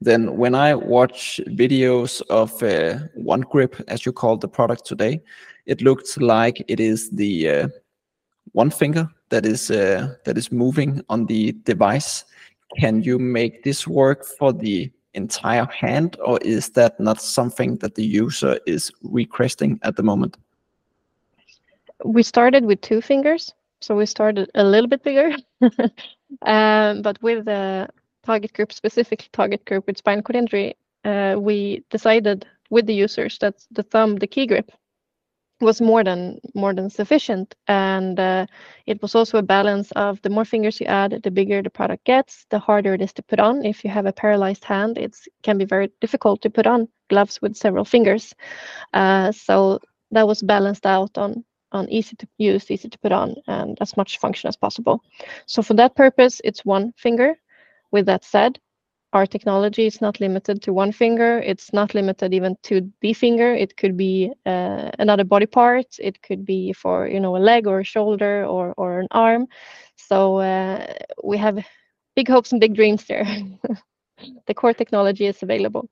then 0.00 0.36
when 0.36 0.54
I 0.54 0.74
watch 0.74 1.40
videos 1.48 2.22
of 2.28 2.50
uh, 2.62 3.06
OneGrip, 3.18 3.82
as 3.88 4.04
you 4.04 4.12
call 4.12 4.36
the 4.36 4.48
product 4.48 4.84
today, 4.86 5.22
it 5.66 5.80
looks 5.80 6.16
like 6.18 6.62
it 6.68 6.80
is 6.80 7.10
the 7.10 7.48
uh, 7.48 7.68
one 8.52 8.70
finger 8.70 9.08
that 9.30 9.46
is 9.46 9.70
uh, 9.70 10.14
that 10.24 10.36
is 10.36 10.52
moving 10.52 11.02
on 11.08 11.26
the 11.26 11.52
device. 11.64 12.24
Can 12.78 13.02
you 13.02 13.18
make 13.18 13.62
this 13.62 13.86
work 13.86 14.24
for 14.24 14.52
the 14.52 14.90
entire 15.14 15.66
hand, 15.66 16.16
or 16.24 16.38
is 16.42 16.70
that 16.70 16.98
not 16.98 17.20
something 17.20 17.76
that 17.78 17.94
the 17.94 18.04
user 18.04 18.58
is 18.66 18.90
requesting 19.02 19.78
at 19.82 19.96
the 19.96 20.02
moment? 20.02 20.36
We 22.04 22.22
started 22.22 22.64
with 22.64 22.80
two 22.80 23.00
fingers, 23.00 23.52
so 23.80 23.94
we 23.94 24.06
started 24.06 24.50
a 24.54 24.64
little 24.64 24.88
bit 24.88 25.02
bigger. 25.02 25.36
um, 26.42 27.02
but 27.02 27.22
with 27.22 27.44
the 27.44 27.88
target 28.24 28.52
group, 28.52 28.72
specific 28.72 29.28
target 29.32 29.64
group 29.64 29.86
with 29.86 29.98
spinal 29.98 30.22
cord 30.22 30.36
injury, 30.36 30.76
uh, 31.04 31.36
we 31.38 31.84
decided 31.90 32.46
with 32.70 32.86
the 32.86 32.94
users 32.94 33.38
that 33.38 33.54
the 33.70 33.82
thumb, 33.82 34.16
the 34.16 34.26
key 34.26 34.46
grip, 34.46 34.72
was 35.62 35.80
more 35.80 36.04
than 36.04 36.38
more 36.54 36.74
than 36.74 36.90
sufficient. 36.90 37.54
And 37.68 38.18
uh, 38.18 38.46
it 38.86 39.00
was 39.00 39.14
also 39.14 39.38
a 39.38 39.42
balance 39.42 39.92
of 39.92 40.20
the 40.22 40.30
more 40.30 40.44
fingers 40.44 40.80
you 40.80 40.86
add 40.86 41.20
the 41.22 41.30
bigger 41.30 41.62
the 41.62 41.70
product 41.70 42.04
gets 42.04 42.46
the 42.50 42.58
harder 42.58 42.94
it 42.94 43.02
is 43.02 43.12
to 43.14 43.22
put 43.22 43.40
on. 43.40 43.64
If 43.64 43.84
you 43.84 43.90
have 43.90 44.06
a 44.06 44.12
paralyzed 44.12 44.64
hand 44.64 44.98
it 44.98 45.16
can 45.42 45.58
be 45.58 45.64
very 45.64 45.90
difficult 46.00 46.42
to 46.42 46.50
put 46.50 46.66
on 46.66 46.88
gloves 47.08 47.40
with 47.40 47.56
several 47.56 47.84
fingers. 47.84 48.34
Uh, 48.92 49.32
so 49.32 49.78
that 50.10 50.26
was 50.26 50.42
balanced 50.42 50.86
out 50.86 51.16
on 51.16 51.44
on 51.72 51.88
easy 51.88 52.16
to 52.16 52.28
use 52.38 52.70
easy 52.70 52.88
to 52.88 52.98
put 52.98 53.12
on 53.12 53.34
and 53.46 53.78
as 53.80 53.96
much 53.96 54.18
function 54.18 54.48
as 54.48 54.56
possible. 54.56 55.00
So 55.46 55.62
for 55.62 55.74
that 55.74 55.94
purpose 55.96 56.40
it's 56.44 56.64
one 56.64 56.92
finger. 56.96 57.34
With 57.92 58.06
that 58.06 58.24
said 58.24 58.58
our 59.12 59.26
technology 59.26 59.86
is 59.86 60.00
not 60.00 60.20
limited 60.20 60.62
to 60.62 60.72
one 60.72 60.92
finger. 60.92 61.38
It's 61.40 61.72
not 61.72 61.94
limited 61.94 62.32
even 62.32 62.56
to 62.64 62.90
the 63.00 63.12
finger. 63.12 63.54
It 63.54 63.76
could 63.76 63.96
be 63.96 64.32
uh, 64.46 64.90
another 64.98 65.24
body 65.24 65.46
part. 65.46 65.86
It 65.98 66.22
could 66.22 66.44
be 66.44 66.72
for 66.72 67.06
you 67.06 67.20
know 67.20 67.36
a 67.36 67.38
leg 67.38 67.66
or 67.66 67.80
a 67.80 67.84
shoulder 67.84 68.44
or 68.44 68.74
or 68.76 69.00
an 69.00 69.08
arm. 69.10 69.48
So 69.96 70.38
uh, 70.38 70.86
we 71.22 71.36
have 71.38 71.64
big 72.16 72.28
hopes 72.28 72.52
and 72.52 72.60
big 72.60 72.74
dreams 72.74 73.04
there. 73.04 73.26
the 74.46 74.54
core 74.54 74.74
technology 74.74 75.26
is 75.26 75.42
available. 75.42 75.88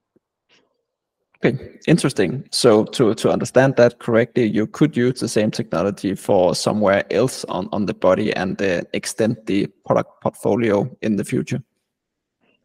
Okay, 1.42 1.78
interesting. 1.86 2.46
So 2.50 2.84
to 2.84 3.14
to 3.14 3.30
understand 3.30 3.76
that 3.76 3.98
correctly, 3.98 4.46
you 4.46 4.66
could 4.66 4.96
use 4.96 5.20
the 5.20 5.28
same 5.28 5.50
technology 5.50 6.14
for 6.14 6.54
somewhere 6.54 7.04
else 7.10 7.44
on 7.48 7.68
on 7.72 7.86
the 7.86 7.94
body 7.94 8.32
and 8.36 8.60
uh, 8.62 8.82
extend 8.92 9.36
the 9.46 9.66
product 9.86 10.22
portfolio 10.22 10.88
in 11.02 11.16
the 11.16 11.24
future. 11.24 11.62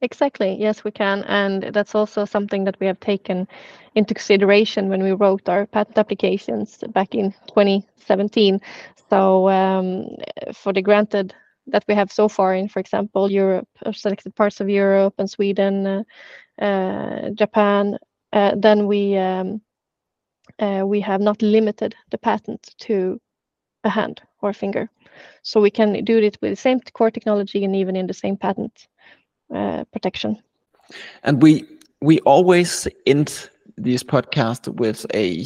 Exactly. 0.05 0.55
Yes, 0.59 0.83
we 0.83 0.91
can. 0.91 1.23
And 1.23 1.63
that's 1.73 1.95
also 1.95 2.25
something 2.25 2.63
that 2.65 2.77
we 2.79 2.85
have 2.87 2.99
taken 2.99 3.47
into 3.95 4.13
consideration 4.13 4.87
when 4.89 5.01
we 5.03 5.13
wrote 5.13 5.49
our 5.49 5.65
patent 5.65 5.97
applications 5.97 6.83
back 6.93 7.15
in 7.15 7.33
2017. 7.47 8.61
So, 9.09 9.49
um, 9.49 10.07
for 10.53 10.73
the 10.73 10.81
granted 10.83 11.33
that 11.67 11.85
we 11.87 11.95
have 11.95 12.11
so 12.11 12.27
far 12.29 12.53
in, 12.55 12.67
for 12.69 12.79
example, 12.79 13.31
Europe, 13.31 13.67
selected 13.93 14.35
parts 14.35 14.61
of 14.61 14.69
Europe 14.69 15.15
and 15.17 15.29
Sweden, 15.29 15.87
uh, 15.87 16.03
uh, 16.63 17.29
Japan, 17.31 17.97
uh, 18.33 18.53
then 18.57 18.87
we 18.87 19.17
um, 19.17 19.61
uh, 20.59 20.83
we 20.85 21.01
have 21.01 21.21
not 21.21 21.41
limited 21.41 21.95
the 22.11 22.17
patent 22.17 22.75
to 22.79 23.19
a 23.83 23.89
hand 23.89 24.21
or 24.41 24.49
a 24.51 24.53
finger. 24.53 24.89
So 25.43 25.61
we 25.61 25.71
can 25.71 26.03
do 26.05 26.19
it 26.19 26.37
with 26.41 26.51
the 26.51 26.55
same 26.55 26.79
core 26.93 27.11
technology 27.11 27.63
and 27.65 27.75
even 27.75 27.95
in 27.95 28.07
the 28.07 28.13
same 28.13 28.37
patent. 28.37 28.87
Uh, 29.53 29.83
protection. 29.91 30.41
And 31.23 31.41
we 31.41 31.65
we 32.01 32.19
always 32.21 32.87
end 33.05 33.49
this 33.77 34.03
podcast 34.03 34.67
with 34.67 35.05
a 35.13 35.45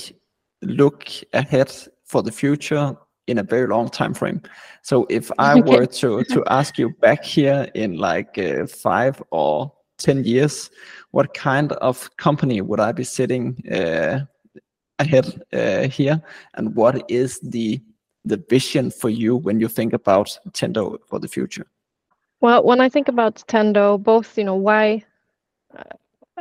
look 0.61 1.05
ahead 1.33 1.71
for 2.05 2.23
the 2.23 2.31
future 2.31 2.95
in 3.27 3.37
a 3.37 3.43
very 3.43 3.67
long 3.67 3.89
time 3.89 4.13
frame. 4.13 4.41
So 4.81 5.05
if 5.09 5.31
I 5.37 5.59
were 5.61 5.85
to 5.85 6.23
to 6.23 6.43
ask 6.47 6.77
you 6.77 6.89
back 7.01 7.23
here 7.23 7.69
in 7.75 7.97
like 7.97 8.37
uh, 8.37 8.67
five 8.67 9.21
or 9.31 9.71
ten 9.97 10.23
years, 10.23 10.69
what 11.11 11.33
kind 11.33 11.71
of 11.73 12.09
company 12.17 12.61
would 12.61 12.79
I 12.79 12.91
be 12.91 13.03
sitting 13.03 13.61
uh, 13.71 14.21
ahead 14.97 15.41
uh, 15.53 15.87
here, 15.87 16.21
and 16.55 16.75
what 16.75 17.03
is 17.11 17.39
the 17.41 17.81
the 18.25 18.43
vision 18.49 18.91
for 18.91 19.09
you 19.09 19.35
when 19.35 19.59
you 19.59 19.67
think 19.67 19.93
about 19.93 20.39
Tendo 20.51 20.97
for 21.07 21.19
the 21.19 21.27
future? 21.27 21.65
Well, 22.41 22.63
when 22.63 22.79
I 22.81 22.89
think 22.89 23.07
about 23.07 23.35
Tendo, 23.47 24.01
both 24.01 24.37
you 24.37 24.43
know 24.45 24.55
why 24.55 25.03
uh, 25.77 25.83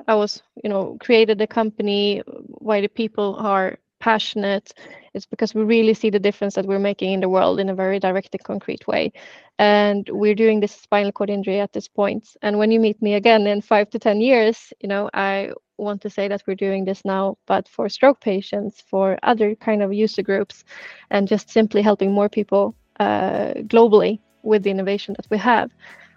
I 0.07 0.15
was 0.15 0.43
you 0.63 0.71
know 0.71 0.97
created 1.01 1.39
the 1.39 1.47
company, 1.47 2.23
why 2.47 2.81
the 2.81 2.89
people 2.89 3.37
are 3.39 3.79
passionate, 4.01 4.73
it's 5.15 5.27
because 5.27 5.55
we 5.55 5.63
really 5.65 5.95
see 5.95 6.11
the 6.11 6.21
difference 6.21 6.55
that 6.55 6.67
we're 6.67 6.79
making 6.79 7.13
in 7.13 7.21
the 7.21 7.29
world 7.29 7.59
in 7.61 7.69
a 7.69 7.75
very 7.75 7.99
direct 7.99 8.35
and 8.35 8.45
concrete 8.45 8.87
way, 8.87 9.13
and 9.59 10.09
we're 10.13 10.35
doing 10.37 10.61
this 10.61 10.73
spinal 10.73 11.13
cord 11.13 11.31
injury 11.31 11.61
at 11.61 11.73
this 11.73 11.89
point. 11.89 12.37
And 12.43 12.59
when 12.59 12.71
you 12.71 12.81
meet 12.81 13.03
me 13.03 13.15
again 13.15 13.47
in 13.47 13.61
five 13.61 13.91
to 13.91 13.99
ten 13.99 14.21
years, 14.21 14.73
you 14.81 14.89
know 14.89 15.11
I 15.15 15.53
want 15.79 16.03
to 16.03 16.11
say 16.11 16.29
that 16.29 16.43
we're 16.47 16.55
doing 16.57 16.85
this 16.85 17.05
now, 17.05 17.39
but 17.47 17.69
for 17.69 17.89
stroke 17.89 18.21
patients, 18.21 18.83
for 18.91 19.19
other 19.25 19.55
kind 19.57 19.83
of 19.83 19.93
user 19.93 20.23
groups, 20.23 20.65
and 21.11 21.29
just 21.29 21.51
simply 21.51 21.83
helping 21.83 22.13
more 22.13 22.29
people 22.29 22.75
uh, 23.01 23.55
globally 23.67 24.21
with 24.43 24.63
the 24.63 24.71
innovation 24.71 25.15
that 25.19 25.27
we 25.31 25.39
have. 25.39 25.71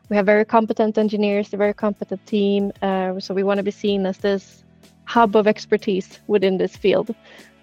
We 0.09 0.15
have 0.17 0.25
very 0.25 0.45
competent 0.45 0.97
engineers, 0.97 1.53
a 1.53 1.57
very 1.57 1.73
competent 1.73 2.25
team. 2.25 2.71
Uh, 2.81 3.19
so 3.19 3.33
we 3.33 3.43
want 3.43 3.57
to 3.57 3.63
be 3.63 3.71
seen 3.71 4.05
as 4.05 4.17
this 4.17 4.63
hub 5.05 5.35
of 5.35 5.47
expertise 5.47 6.19
within 6.27 6.57
this 6.57 6.75
field, 6.75 7.15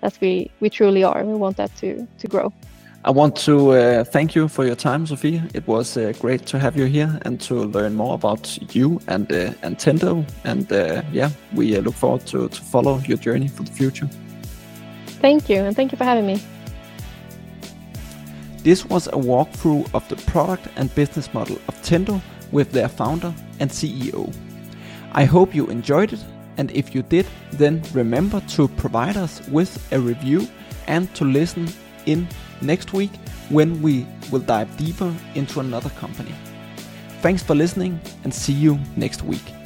as 0.03 0.21
we 0.21 0.51
we 0.61 0.71
truly 0.71 1.05
are. 1.05 1.25
We 1.25 1.35
want 1.35 1.57
that 1.57 1.75
to 1.77 2.07
to 2.19 2.27
grow. 2.29 2.53
I 3.05 3.11
want 3.11 3.37
to 3.37 3.71
uh, 3.71 4.05
thank 4.05 4.35
you 4.35 4.49
for 4.49 4.67
your 4.67 4.75
time, 4.75 5.07
Sofie. 5.07 5.41
It 5.55 5.67
was 5.67 5.97
uh, 5.97 6.13
great 6.21 6.47
to 6.47 6.59
have 6.59 6.77
you 6.77 6.87
here 6.87 7.19
and 7.23 7.41
to 7.43 7.55
learn 7.55 7.95
more 7.95 8.15
about 8.15 8.59
you 8.75 9.01
and 9.07 9.31
uh, 9.33 9.53
and 9.63 9.79
Tendo. 9.79 10.25
And 10.45 10.71
uh, 10.73 11.03
yeah, 11.13 11.31
we 11.55 11.77
uh, 11.77 11.81
look 11.81 11.95
forward 11.95 12.27
to, 12.27 12.49
to 12.49 12.61
follow 12.63 12.99
your 13.07 13.19
journey 13.19 13.49
for 13.49 13.63
the 13.63 13.73
future. 13.73 14.09
Thank 15.21 15.49
you, 15.49 15.61
and 15.65 15.77
thank 15.77 15.93
you 15.93 15.99
for 15.99 16.05
having 16.05 16.27
me. 16.27 16.41
This 18.63 18.85
was 18.85 19.07
a 19.07 19.13
walkthrough 19.13 19.89
of 19.95 20.09
the 20.09 20.17
product 20.17 20.69
and 20.77 20.95
business 20.95 21.33
model 21.33 21.57
of 21.69 21.75
Tendo 21.83 22.21
with 22.51 22.73
their 22.73 22.89
founder 22.89 23.33
and 23.61 23.71
CEO. 23.71 24.35
I 25.13 25.25
hope 25.25 25.55
you 25.55 25.67
enjoyed 25.69 26.13
it, 26.13 26.25
and 26.57 26.71
if 26.73 26.95
you 26.95 27.03
did, 27.03 27.27
then 27.53 27.83
remember 27.93 28.41
to 28.41 28.69
provide 28.69 29.17
us 29.17 29.47
with 29.49 29.93
a 29.93 30.01
review 30.01 30.47
and 30.87 31.13
to 31.15 31.25
listen 31.25 31.69
in 32.07 32.27
next 32.61 32.93
week 32.93 33.13
when 33.49 33.81
we 33.81 34.07
will 34.31 34.41
dive 34.41 34.77
deeper 34.77 35.15
into 35.35 35.61
another 35.61 35.91
company. 35.91 36.35
Thanks 37.23 37.43
for 37.43 37.55
listening 37.55 38.01
and 38.25 38.35
see 38.35 38.53
you 38.53 38.79
next 38.97 39.23
week. 39.23 39.58